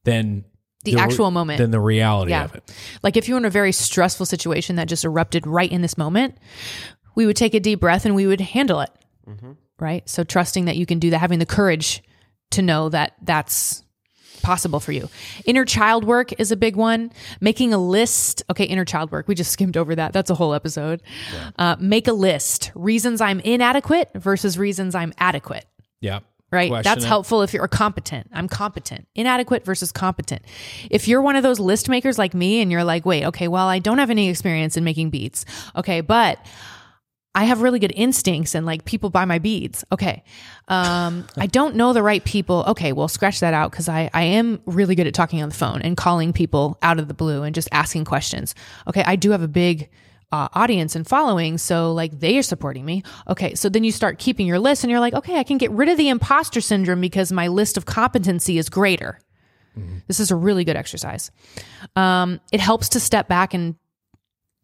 [0.04, 0.44] than
[0.84, 1.58] The actual moment.
[1.58, 2.44] than the reality Yeah.
[2.44, 2.72] of it.
[3.02, 6.36] Like if you're in a very stressful situation that just erupted right in this moment,
[7.18, 8.90] we would take a deep breath and we would handle it.
[9.80, 10.08] Right.
[10.08, 12.00] So trusting that you can do that, having the courage
[12.52, 13.82] to know that that's
[14.42, 15.08] possible for you.
[15.46, 17.10] Inner child work is a big one.
[17.40, 18.42] Making a list.
[18.50, 19.26] Okay, inner child work.
[19.28, 20.12] We just skimmed over that.
[20.12, 21.02] That's a whole episode.
[21.58, 22.70] Uh, make a list.
[22.76, 25.66] Reasons I'm inadequate versus reasons I'm adequate
[26.00, 26.20] Yeah.
[26.52, 26.70] right?
[26.70, 27.08] Question That's it.
[27.08, 28.30] helpful if you're competent.
[28.32, 29.06] I'm competent.
[29.16, 30.42] Inadequate versus competent.
[30.90, 33.66] If you're one of those list makers like me and you're like, wait, okay, well,
[33.66, 35.44] I don't have any experience in making beats.
[35.76, 36.38] Okay, but
[37.38, 39.84] I have really good instincts and like people buy my beads.
[39.92, 40.24] Okay.
[40.66, 42.64] Um, I don't know the right people.
[42.66, 45.54] Okay, well, scratch that out because I, I am really good at talking on the
[45.54, 48.56] phone and calling people out of the blue and just asking questions.
[48.88, 49.88] Okay, I do have a big
[50.32, 51.58] uh, audience and following.
[51.58, 53.04] So, like, they are supporting me.
[53.28, 55.70] Okay, so then you start keeping your list and you're like, okay, I can get
[55.70, 59.20] rid of the imposter syndrome because my list of competency is greater.
[60.08, 61.30] This is a really good exercise.
[61.94, 63.76] Um, it helps to step back and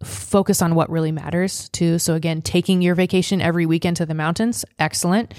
[0.04, 1.98] focus on what really matters too.
[1.98, 5.34] So again, taking your vacation every weekend to the mountains, excellent.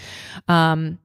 [0.47, 0.99] Um,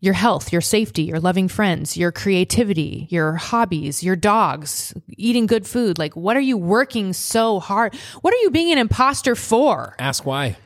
[0.00, 5.66] your health, your safety, your loving friends, your creativity, your hobbies, your dogs, eating good
[5.66, 5.98] food.
[5.98, 7.94] Like, what are you working so hard?
[8.20, 9.96] What are you being an imposter for?
[9.98, 10.56] Ask why.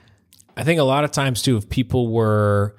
[0.57, 2.77] I think a lot of times too, if people were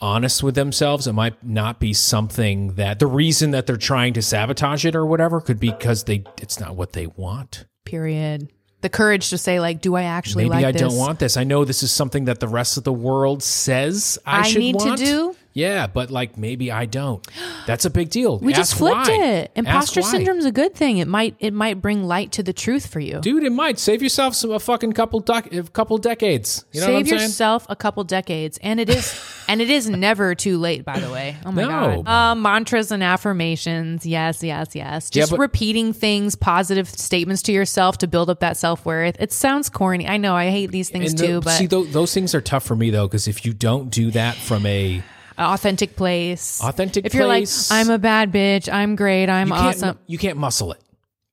[0.00, 4.22] honest with themselves, it might not be something that the reason that they're trying to
[4.22, 7.66] sabotage it or whatever could be because they it's not what they want.
[7.84, 8.50] Period.
[8.82, 10.80] The courage to say, like, do I actually Maybe like I this?
[10.80, 11.36] don't want this.
[11.36, 14.58] I know this is something that the rest of the world says I, I should
[14.60, 15.00] need to want.
[15.00, 15.36] do?
[15.52, 17.26] Yeah, but like maybe I don't.
[17.66, 18.38] That's a big deal.
[18.38, 19.14] We just flipped why.
[19.14, 19.50] it.
[19.56, 20.18] Imposter Ask why.
[20.18, 20.98] syndrome's a good thing.
[20.98, 23.20] It might it might bring light to the truth for you.
[23.20, 26.64] Dude, it might save yourself some a fucking couple dec- a couple decades.
[26.72, 27.20] You know Save what I'm saying?
[27.22, 30.84] yourself a couple decades, and it is and it is never too late.
[30.84, 32.02] By the way, oh my No.
[32.02, 34.06] god, uh, mantras and affirmations.
[34.06, 35.10] Yes, yes, yes.
[35.12, 39.16] Yeah, Just but- repeating things, positive statements to yourself to build up that self worth.
[39.18, 40.06] It sounds corny.
[40.06, 40.36] I know.
[40.36, 42.76] I hate these things And too, tho- but see, tho- those things are tough for
[42.76, 45.02] me though, because if you don't do that from a
[45.40, 46.62] authentic place.
[46.62, 47.48] Authentic If you're like.
[47.70, 48.72] I'm a bad bitch.
[48.72, 49.28] I'm great.
[49.28, 49.98] I'm you awesome.
[50.06, 50.80] you can't muscle it.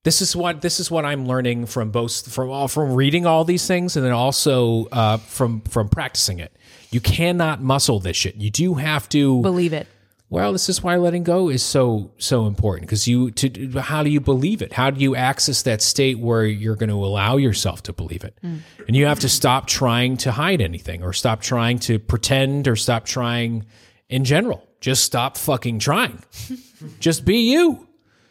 [0.04, 3.44] This is what this is what I'm learning from both from all from reading all
[3.44, 6.56] these things and then also uh, from from practicing it.
[6.90, 8.36] You cannot muscle this shit.
[8.36, 9.86] You do have to Believe it.
[10.30, 14.10] Well, this is why letting go is so so important because you to how do
[14.10, 14.72] you believe it?
[14.74, 18.38] How do you access that state where you're going to allow yourself to believe it?
[18.42, 22.76] And you have to stop trying to hide anything or stop trying to pretend or
[22.76, 23.66] stop trying
[24.08, 24.66] in general.
[24.80, 26.22] Just stop fucking trying.
[27.00, 27.86] Just be you.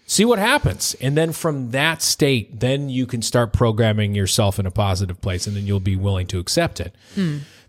[0.05, 0.95] See what happens.
[1.01, 5.47] And then from that state, then you can start programming yourself in a positive place
[5.47, 6.95] and then you'll be willing to accept it.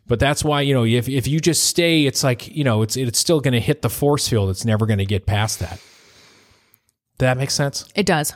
[0.07, 2.97] But that's why, you know, if, if you just stay, it's like, you know, it's
[2.97, 4.51] it's still going to hit the force field.
[4.51, 5.81] It's never going to get past that.
[7.19, 7.85] Does that make sense?
[7.97, 8.35] It does.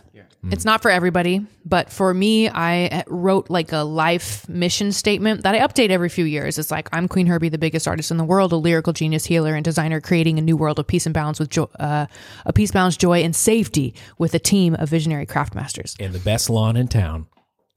[0.50, 5.54] It's not for everybody, but for me, I wrote like a life mission statement that
[5.54, 6.58] I update every few years.
[6.58, 9.54] It's like I'm Qveen Herby, the biggest artist in the world, a lyrical genius, healer,
[9.54, 12.06] and designer, creating a new world of peace and balance with uh,
[12.44, 15.94] a peace, balance, joy, and safety with a team of visionary craft masters.
[16.00, 17.28] And the best lawn in town.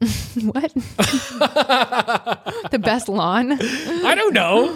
[0.42, 0.74] What?
[2.72, 3.52] the best lawn.
[3.62, 4.76] I don't know.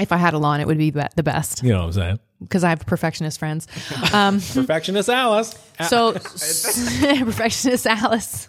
[0.00, 2.18] If I had a lawn, it would be- the best You know what I'm saying?
[2.40, 3.66] Because I have perfectionist friends.
[4.12, 5.54] Um, Perfectionist Alice.
[5.88, 6.12] so,
[7.22, 8.48] perfectionist Alice.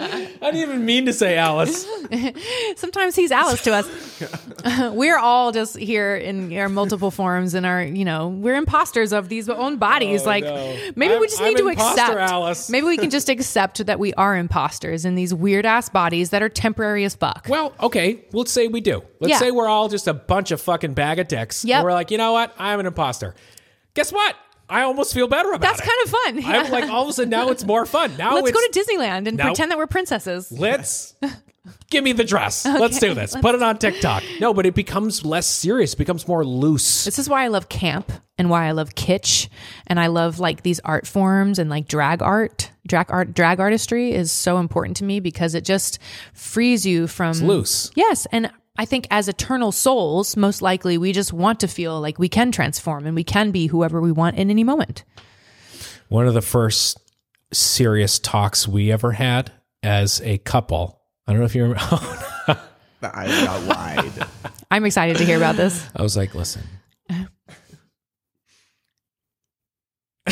[0.00, 1.86] I didn't even mean to say Alice.
[2.76, 4.92] Sometimes he's Alice to us.
[4.94, 9.28] we're all just here in our multiple forms and our, you know, we're imposters of
[9.28, 10.22] these own bodies.
[10.22, 10.90] Oh, like Oh, no.
[10.96, 11.98] maybe I'm- we just I'm need to accept.
[12.16, 12.70] Alice.
[12.70, 16.42] Maybe we can just accept that we are imposters in these weird ass bodies that
[16.42, 17.46] are temporary as fuck.
[17.48, 19.02] Well, okay, let's say we do.
[19.20, 19.38] Let's Yeah.
[19.38, 21.64] say we're all just a bunch of fucking bag of dicks.
[21.64, 21.76] Yep.
[21.76, 22.54] And we're like, you know what?
[22.58, 23.34] I'm an imposter.
[23.94, 24.36] Guess what?
[24.70, 25.84] I almost feel better about That's it.
[25.84, 26.10] kind of
[26.44, 26.54] fun.
[26.54, 28.16] I'm like, all of a sudden now it's more fun.
[28.16, 30.50] Now Let's go to Disneyland and Now- pretend that we're princesses.
[30.52, 31.14] Let's
[31.90, 32.64] give me the dress.
[32.64, 33.36] Let's do this.
[33.36, 34.22] Put it on TikTok.
[34.40, 35.94] No, but it becomes less serious.
[35.94, 37.04] It becomes more loose.
[37.04, 39.48] This is why I love camp and why I love kitsch
[39.86, 42.70] and I love like these art forms and like drag art.
[42.86, 45.98] Drag art drag artistry is so important to me because it just
[46.32, 47.90] frees you from loose.
[47.94, 52.18] Yes, and I think as eternal souls, most likely we just want to feel like
[52.18, 55.04] we can transform and we can be whoever we want in any moment.
[56.08, 56.98] One of the first
[57.52, 59.52] serious talks we ever had
[59.82, 61.00] as a couple.
[61.26, 61.80] I don't know if you remember.
[63.02, 64.28] I got wide.
[64.70, 65.86] I'm excited to hear about this.
[65.96, 66.62] I was like, listen,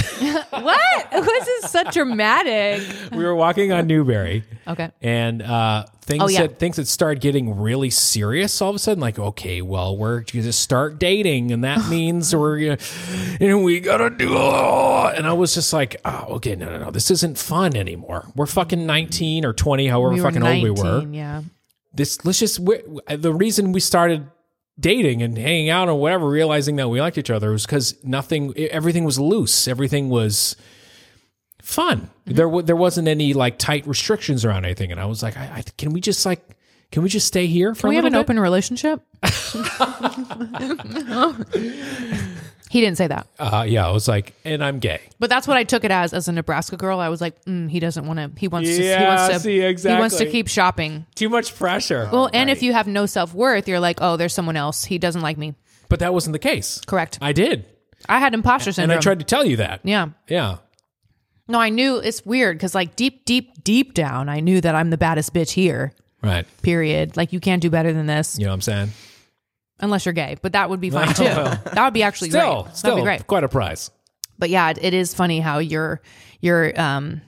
[0.51, 0.79] what?
[1.29, 2.83] This is so dramatic.
[3.13, 4.45] we were walking on Newbury.
[4.67, 4.91] Okay.
[5.01, 6.43] and uh, things Oh, yeah.
[6.43, 9.01] that things that started getting really serious all of a sudden.
[9.01, 12.79] Like, okay, well, we're going to start dating, and that means we're gonna,
[13.41, 14.31] and we gotta do.
[14.33, 15.13] Oh.
[15.15, 18.27] And I was just like, oh, okay, no, no, no, this isn't fun anymore.
[18.37, 21.07] We're fucking nineteen or twenty, however We fucking 19, old we were.
[21.13, 21.43] yeah.
[21.95, 24.27] This let's just we the reason we started
[24.79, 28.57] dating and hanging out or whatever, realizing that we liked each other was because nothing,
[28.57, 30.57] everything was loose, everything was
[31.63, 32.11] fun.
[32.27, 32.35] Mm-hmm.
[32.35, 35.63] There, there wasn't any like tight restrictions around anything, and I was like, I, I,
[35.77, 36.43] can we just like,
[36.91, 38.19] can we just stay here for Can we have an bit?
[38.19, 39.03] open relationship?
[42.71, 43.27] he didn't say that.
[43.39, 45.01] Uh, yeah, I was like, and I'm gay.
[45.19, 47.01] But that's what I took it as as a Nebraska girl.
[47.01, 48.31] I was like, mm, he doesn't want to.
[48.39, 48.77] He wants to.
[48.83, 49.41] He Yeah, wants to.
[49.41, 50.31] see, He wants to exactly.
[50.31, 51.07] keep shopping.
[51.15, 52.09] Too much pressure.
[52.13, 54.85] Well, and if you have no self worth, you're like, oh, there's someone else.
[54.85, 55.55] He doesn't like me.
[55.89, 56.81] but that wasn't the case.
[56.87, 57.19] Correct.
[57.23, 57.65] I did,
[58.09, 58.99] I had imposter and syndrome.
[58.99, 59.81] I tried to tell you that.
[59.85, 60.09] Yeah.
[60.29, 60.59] Yeah.
[61.51, 64.91] No, I knew it's weird because like deep, deep, deep down, I knew that I'm
[64.91, 65.93] the baddest bitch here.
[66.23, 66.47] Right.
[66.63, 67.17] Period.
[67.17, 68.93] Like you can't do better than this You know what I'm saying?
[69.81, 70.37] Unless you're gay.
[70.43, 71.25] But that would be fine too.
[71.25, 72.77] That would be actually Still, great.
[72.77, 73.27] still That'd be great.
[73.27, 73.91] quite a prize.
[74.39, 76.01] but yeah, it, it is funny how your
[76.41, 77.21] your um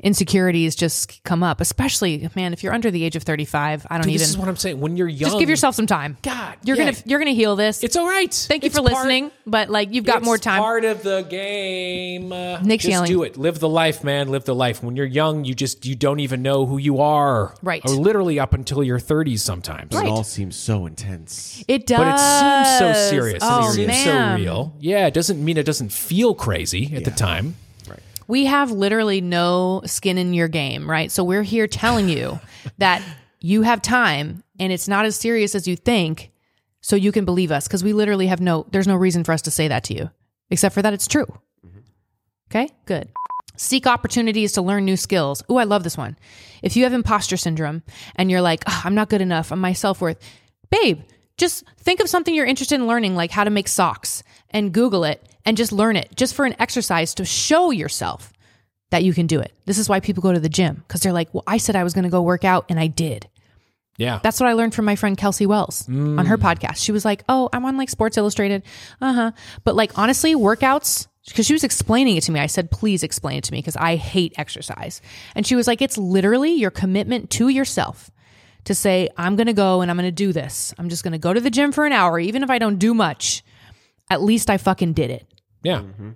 [0.00, 4.02] insecurities just come up, especially man, if you're under the age of 35, I don't
[4.04, 4.80] Dude, even this is what I'm saying.
[4.80, 6.16] When you're young, just give yourself some time.
[6.22, 6.86] God, You're yeah.
[6.92, 7.82] gonna you're gonna heal this.
[7.82, 8.32] It's all right.
[8.32, 10.60] Thank you It's for part- listening, but like you've got it's more time.
[10.60, 12.32] Part of the game.
[12.32, 13.08] Uh, Nick's just yelling.
[13.10, 13.36] do it.
[13.36, 14.28] Live the life, man.
[14.28, 14.82] Live the life.
[14.82, 17.54] When you're young, you just you don't even know who you are.
[17.62, 17.82] Right.
[17.84, 19.94] Or literally up until your 30s sometimes.
[19.94, 21.64] It all seems so intense.
[21.68, 23.42] it does, But it seems so serious.
[23.42, 24.74] Oh it seems man, so real.
[24.80, 27.56] Yeah, it doesn't mean it doesn't feel crazy at the time.
[28.26, 31.10] We have literally no skin in your game, right?
[31.10, 32.40] So we're here telling you
[32.78, 33.02] that
[33.40, 36.32] you have time and it's not as serious as you think,
[36.80, 38.66] so you can believe us because we literally have no.
[38.70, 40.10] There's no reason for us to say that to you,
[40.50, 41.26] except for that it's true.
[41.66, 41.80] Mm-hmm.
[42.50, 43.08] Okay, good.
[43.56, 45.42] Seek opportunities to learn new skills.
[45.50, 46.16] Ooh, I love this one.
[46.62, 47.82] If you have imposter syndrome
[48.14, 50.18] and you're like, "Ugh, I'm not good enough, I'm my self worth,
[50.70, 51.00] babe,
[51.36, 55.04] just think of something you're interested in learning, like how to make socks, and Google
[55.04, 58.32] it and just learn it, just for an exercise to show yourself
[58.90, 59.52] that you can do it.
[59.64, 61.84] This is why people go to the gym because they're like, well, I said I
[61.84, 63.28] was going to go work out and I did.
[63.96, 64.20] Yeah.
[64.22, 66.76] That's what I learned from my friend Kelsey Wells on her podcast.
[66.76, 68.62] She was like, "Oh, I'm on like Sports Illustrated,
[69.00, 69.32] uh huh."
[69.64, 72.40] But like honestly, workouts because she was explaining it to me.
[72.40, 75.00] I said, please explain it to me because I hate exercise.
[75.34, 78.10] And she was like, it's literally your commitment to yourself
[78.64, 80.74] to say, I'm going to go and I'm going to do this.
[80.78, 82.78] I'm just going to go to the gym for an hour, even if I don't
[82.78, 83.44] do much.
[84.08, 85.26] At least I fucking did it.
[85.66, 85.80] Yeah.
[85.80, 86.10] Mm-hmm.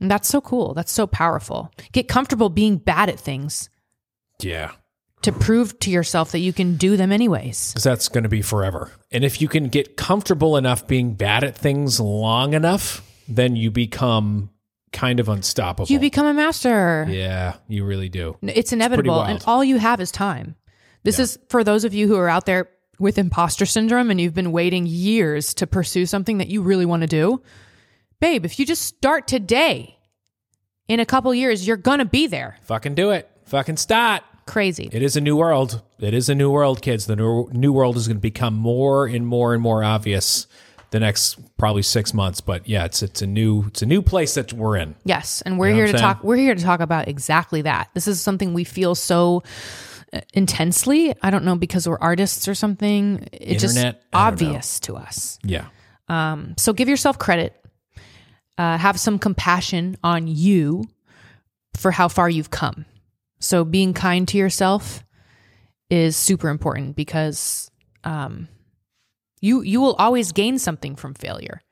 [0.00, 0.74] And that's so cool.
[0.74, 1.70] That's so powerful.
[1.92, 3.68] Get comfortable being bad at things
[4.40, 4.70] Yeah.
[5.22, 7.72] to prove to yourself that you can do them anyways.
[7.72, 8.92] Because that's going to be forever.
[9.10, 13.70] And if you can get comfortable enough being bad at things long enough, then you
[13.70, 14.50] become
[14.92, 15.88] kind of unstoppable.
[15.90, 17.06] You become a master.
[17.10, 18.36] yeah, you really do.
[18.42, 19.16] It's inevitable.
[19.16, 19.30] wild.
[19.30, 20.54] and all you have is time.
[21.02, 22.68] This is for those of you who are out there
[23.00, 27.02] with imposter syndrome and you've been waiting years to pursue something that you really want
[27.02, 27.40] to do.
[28.20, 29.98] Babe, if you just start today,
[30.88, 32.56] in a couple years, you're going to be there.
[32.62, 33.30] Fucking do it.
[33.44, 34.22] Fucking start.
[34.46, 34.88] Crazy.
[34.90, 35.82] It is a new world.
[36.00, 37.06] It is a new world, kids.
[37.06, 40.46] The new, new world is going to become more and more and more obvious
[40.90, 42.40] the next probably six months.
[42.40, 44.94] But yeah, it's it's a new it's a new place that we're in.
[45.04, 46.24] Yes, and we're You know here to I'm talk.
[46.24, 47.90] We're here to talk about exactly that.
[47.92, 49.42] This is something we feel so
[50.14, 51.14] uh, intensely.
[51.22, 53.28] I don't know because we're artists or something.
[53.32, 54.46] It's just Internet, I don't know.
[54.48, 55.38] obvious to us.
[55.44, 55.66] Yeah.
[56.08, 56.54] Um.
[56.56, 57.54] So give yourself credit.
[58.58, 60.84] Uh, have some compassion on you
[61.74, 62.84] for how far you've come.
[63.38, 65.04] So being kind to yourself
[65.90, 67.70] is super important because
[68.04, 68.48] um,
[69.40, 71.62] you you will always gain something from failure.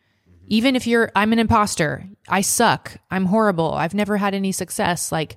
[0.47, 5.11] Even if you're I'm an imposter, I suck, I'm horrible, I've never had any success,
[5.11, 5.37] like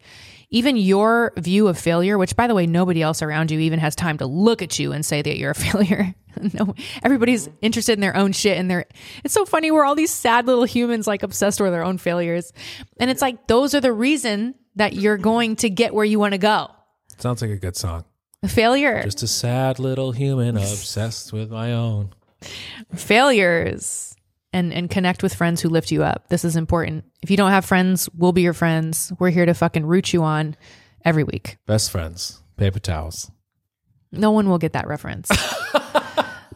[0.52, 3.96] even your view of failure, which by the way nobody else around you even has
[3.96, 6.14] time to look at you and say that you're a failure.
[6.54, 6.74] no,
[7.04, 7.58] everybody's mm-hmm.
[7.62, 8.86] interested in their own shit and they're
[9.24, 12.54] it's so funny we're all these sad little humans like obsessed with their own failures.
[13.00, 16.34] And it's like those are the reason that you're going to get where you want
[16.34, 16.70] to go.
[17.18, 18.06] Sounds like a good song.
[18.42, 19.04] A failure.
[19.04, 22.12] Just a sad little human obsessed with my own.
[22.96, 24.16] failures
[24.54, 26.28] and and connect with friends who lift you up.
[26.30, 27.06] This is important.
[27.22, 29.12] If you don't have friends, we'll be your friends.
[29.20, 30.56] We're here to fucking root you on
[31.06, 31.58] every week.
[31.66, 32.42] Best friends.
[32.58, 33.32] Paper towels.
[34.12, 35.30] No one will get that reference.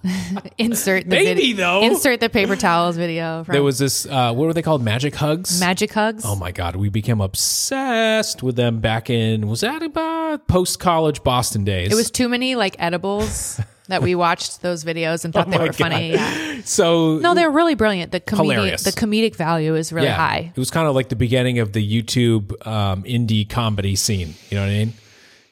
[0.57, 1.81] insert the Maybe, vid- though.
[1.83, 4.83] Insert the paper towels video from There was this uh what were they called?
[4.83, 5.59] Magic hugs?
[5.59, 6.23] Magic Hugs.
[6.25, 11.23] Oh my god, we became obsessed with them back in was that about post college
[11.23, 11.91] Boston days?
[11.91, 15.59] it was too many like edibles that we watched those videos and thought they Oh
[15.59, 16.11] my were funny.
[16.13, 16.61] Yeah.
[16.65, 18.11] so No, they're really brilliant.
[18.11, 20.51] The comedic the comedic value is really high.
[20.55, 24.35] It was kind of like the beginning of the YouTube um, indie comedy scene.
[24.49, 24.93] You know what I mean?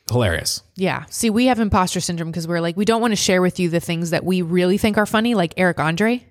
[0.09, 0.61] Hilarious.
[0.75, 1.05] Yeah.
[1.09, 3.69] See, we have imposter syndrome because we're like, we don't want to share with you
[3.69, 6.25] the things that we really think are funny, like Eric Andre.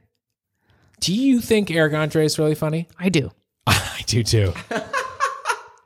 [1.01, 2.88] Do you think Eric Andre is really funny?
[2.98, 3.30] I do.
[3.66, 4.53] I do too.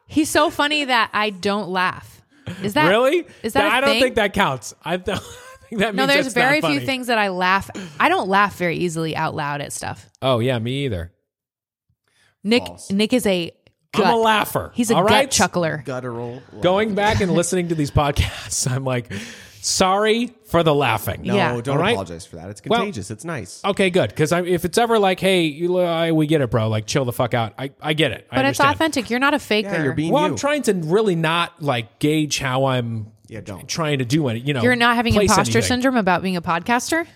[0.07, 2.23] He's so funny that I don't laugh.
[2.63, 3.27] Is that really?
[3.43, 4.03] Is that I I don't thing?
[4.03, 4.75] think that counts.
[4.85, 5.21] I think
[5.79, 7.71] that No, there's that's not very few things that I laugh.
[7.99, 10.09] I don't laugh very easily out loud at stuff.
[10.23, 11.13] Oh yeah, me either.
[12.43, 12.91] Nick False.
[12.91, 13.53] Nick is a
[13.93, 14.07] gut.
[14.07, 14.71] I'm a laugher.
[14.75, 15.31] He's a all gut right?
[15.31, 15.83] chuckler.
[15.85, 16.43] Guttural.
[16.61, 19.11] Going back and listening to these podcasts, I'm like,
[19.63, 21.23] sorry for the laughing.
[21.23, 21.53] No, Yeah.
[21.63, 21.93] don't All right.
[21.93, 22.51] apologize for that.
[22.51, 23.11] It's Well- contagious.
[23.11, 23.63] it's nice.
[23.65, 24.11] Okay, good.
[24.11, 26.69] Because if it's ever like, hey, you, uh, we get it, bro.
[26.69, 27.55] Like, chill the fuck out.
[27.59, 28.27] I, I get it.
[28.31, 28.75] I But it's understand.
[28.75, 29.11] authentic.
[29.11, 29.71] You're not a faker.
[29.71, 30.29] Yeah, you're being Well, you.
[30.33, 33.69] I'm trying to really not like gauge how I'm yeah, don't.
[33.69, 35.69] trying to do any, You know, You're not having place imposter anything.
[35.69, 37.07] syndrome about being a podcaster?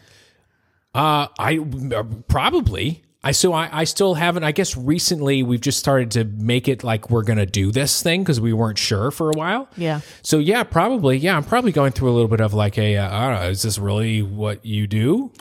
[0.94, 1.58] Uh, I
[1.94, 3.04] uh, probably.
[3.22, 4.44] I so I, I still haven't.
[4.44, 8.22] I guess recently we've just started to make it like we're gonna do this thing
[8.22, 9.68] because we weren't sure for a while.
[9.76, 10.00] Yeah.
[10.22, 11.18] So yeah, probably.
[11.18, 12.96] Yeah, I'm probably going through a little bit of like a.
[12.96, 13.48] Uh, I don't know.
[13.48, 15.32] Is this really what you do?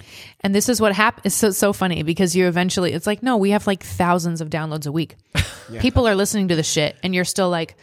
[0.42, 1.26] And this is what happens.
[1.28, 4.50] It's so, so funny because you eventually, it's like, no, we have like thousands of
[4.50, 5.16] downloads a week.
[5.80, 7.76] People are listening to the shit, and you're still like,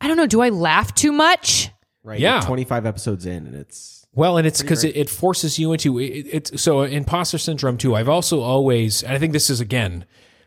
[0.00, 1.70] I don't know, do I laugh too much?
[2.06, 2.20] Right.
[2.20, 2.36] Yeah.
[2.36, 5.98] you're 25 episodes in, and it's Well, and it's because it, it forces you into
[5.98, 7.96] it, it's so imposter syndrome too.
[7.96, 10.04] I've also always, and I think this is again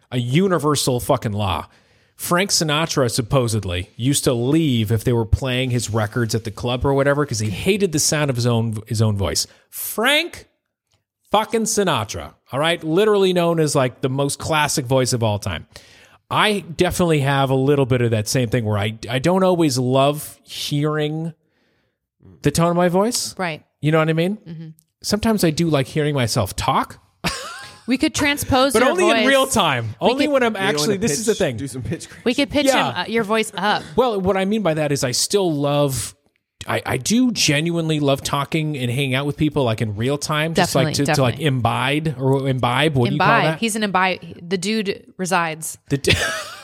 [0.10, 1.68] a universal fucking law.
[2.16, 6.86] Frank Sinatra supposedly used to leave if they were playing his records at the club
[6.86, 9.46] or whatever because he hated the sound of his own his own voice.
[9.70, 10.48] Frank
[11.30, 15.68] fucking Sinatra, all right, literally known as like the most classic voice of all time.
[16.32, 19.78] I definitely have a little bit of that same thing where I I don't always
[19.78, 21.34] love hearing
[22.42, 23.38] the tone of my voice.
[23.38, 23.64] Right.
[23.82, 24.38] You know what I mean?
[24.38, 24.68] Mm-hmm.
[25.02, 27.02] Sometimes I do like hearing myself talk,
[27.88, 29.22] We could transpose but your only voice.
[29.22, 29.96] in real time.
[30.00, 30.98] Only could- when I'm You wanna actually.
[30.98, 31.58] This is the thing.
[31.58, 32.08] Do some pitch.
[32.24, 32.92] We could pitch Yeah.
[32.92, 33.84] him, uh, your voice up.
[33.96, 36.16] Well, what I mean by that is I still love.
[36.68, 40.54] I, I do genuinely love talking and hanging out with people like in real time,
[40.54, 41.46] just like to, Definitely, to like definitely.
[41.48, 42.96] imbibe or imbibe.
[42.96, 43.44] What do you call Imbibe.
[43.54, 43.60] that?
[43.60, 44.20] He's an imbibe.
[44.48, 45.78] The dude resides.
[45.90, 46.18] The-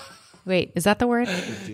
[0.45, 1.27] Wait, is that the word?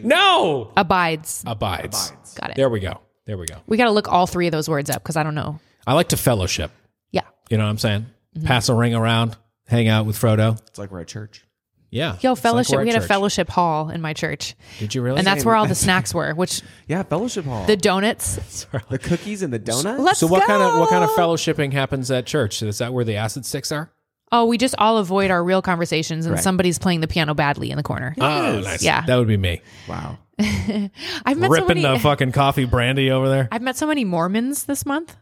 [0.04, 1.44] no Abides.
[1.46, 2.14] abides.
[2.40, 2.56] Got it.
[2.56, 3.02] There we go.
[3.26, 3.56] There we go.
[3.68, 5.60] We got to look all three of those words up because I don't know.
[5.86, 6.72] I like to fellowship.
[7.12, 7.22] Yeah.
[7.50, 8.06] You know what I'm saying?
[8.38, 8.48] Mm-hmm.
[8.48, 9.36] Pass a ring around,
[9.68, 10.60] hang out with Frodo.
[10.68, 11.46] It's like we're at church.
[11.90, 12.12] Yeah.
[12.22, 12.76] Yo, It's like fellowship.
[12.78, 14.56] we're we at had a fellowship hall in my church.
[14.80, 15.18] Did you really?
[15.18, 17.66] And that's where all the snacks were, which Yeah, fellowship hall.
[17.66, 18.66] the donuts.
[18.90, 20.00] The cookies and the donuts.
[20.02, 22.64] Let's so what kind of what kind of fellowshipping happens at church?
[22.64, 23.92] Is that where the acid sticks are?
[24.32, 26.44] Oh, we just all avoid our real conversations and Correct.
[26.46, 28.16] somebody's playing the piano badly in the corner.
[28.18, 28.82] Oh, nice.
[28.82, 29.02] Yeah.
[29.06, 29.62] That would be me.
[29.90, 30.18] wow.
[30.40, 33.48] I've met so Ripping many the fucking coffee brandy over there.
[33.52, 35.16] I've met so many Mormons this month.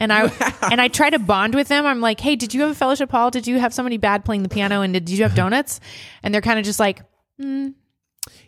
[0.00, 0.32] And I
[0.70, 1.86] and I try to bond with them.
[1.86, 3.30] I'm like, hey, did you have a fellowship hall?
[3.30, 4.80] Did you have somebody bad playing the piano?
[4.80, 5.80] And did, did you have donuts?
[6.22, 7.02] And they're kind of just like,
[7.40, 7.72] mm,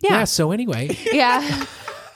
[0.01, 0.11] Yeah.
[0.11, 1.65] yeah, so anyway, yeah.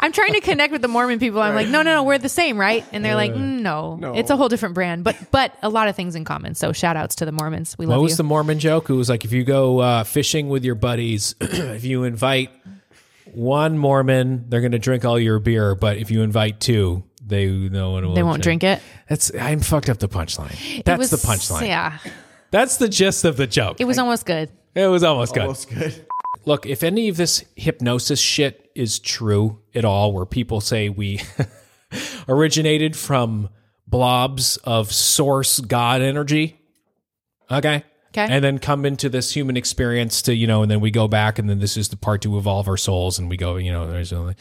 [0.01, 1.41] I'm trying to connect with the Mormon people.
[1.43, 2.85] I'm like, no, no, no, we're the same, right?
[2.93, 4.15] And they're like, mm, no, no.
[4.15, 6.55] it's a whole different brand, but but a lot of things in common.
[6.55, 7.77] So shout outs to the Mormons.
[7.79, 8.17] We what love was you.
[8.19, 8.91] the Mormon joke?
[8.91, 12.51] It was like if you go uh, fishing with your buddies, if you invite
[13.35, 17.47] one Mormon, they're going to drink all your beer, but if you invite two, they
[17.47, 18.15] no one will.
[18.15, 18.81] they won't drink it.
[19.09, 20.85] That's I'm fucked up the punchline.
[20.85, 21.67] That's was, the punchline.
[21.69, 21.99] Yeah,
[22.51, 23.81] That's the gist of the joke.
[23.81, 24.51] it was almost good.
[24.75, 25.43] It was almost good.
[25.43, 26.07] Almost good.
[26.45, 31.21] Look, if any of this hypnosis shit is true at all, where people say we
[32.29, 33.51] originated from
[33.87, 36.61] blobs of source God energy,
[37.51, 37.85] okay?
[38.19, 38.35] Okay.
[38.35, 41.39] And then come into this human experience to, you know, and then we go back
[41.39, 44.35] and then this is the part to evolve our souls and we go, you know,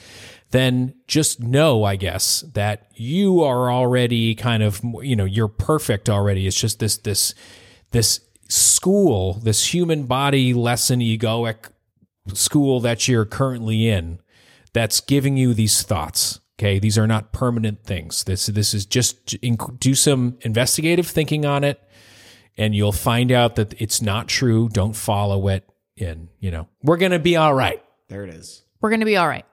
[0.51, 6.09] then just know, I guess, that you are already kind of, you know, you're perfect
[6.09, 6.47] already.
[6.47, 7.35] It's just this, this,
[7.91, 11.69] this school, this human body lesson egoic
[12.33, 14.19] school that you're currently in
[14.73, 16.39] that's giving you these thoughts.
[16.59, 18.23] Okay, these are not permanent things.
[18.23, 19.37] This this is just
[19.79, 21.79] do some investigative thinking on it,
[22.57, 24.69] and you'll find out that it's not true.
[24.69, 25.67] Don't follow it.
[25.99, 27.83] And you know we're gonna be all right.
[28.07, 28.63] There it is.
[28.81, 29.45] We're gonna be all right.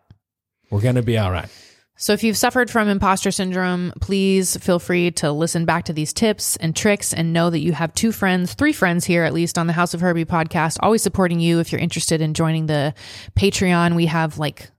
[0.71, 1.49] We're gonna be all right.
[1.97, 6.13] So, if you've suffered from imposter syndrome, please feel free to listen back to these
[6.13, 9.59] tips and tricks and know that you have two friends, three friends here, at least
[9.59, 11.61] on the House of Herby podcast, always supporting you.
[11.61, 12.95] If you're interested in joining the
[13.37, 14.71] Patreon, we have like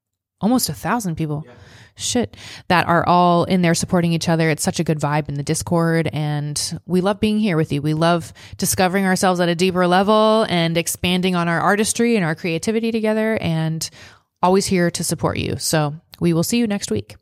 [0.42, 1.46] almost a thousand people.
[1.98, 2.36] Shit,
[2.68, 4.50] that are all in there supporting each other.
[4.50, 7.82] It's such a good vibe in the Discord, and we love being here with you.
[7.82, 12.36] We love discovering ourselves at a deeper level and expanding on our artistry and our
[12.36, 13.90] creativity together, and
[14.42, 15.56] always here to support you.
[15.58, 17.16] So, we will see you next week.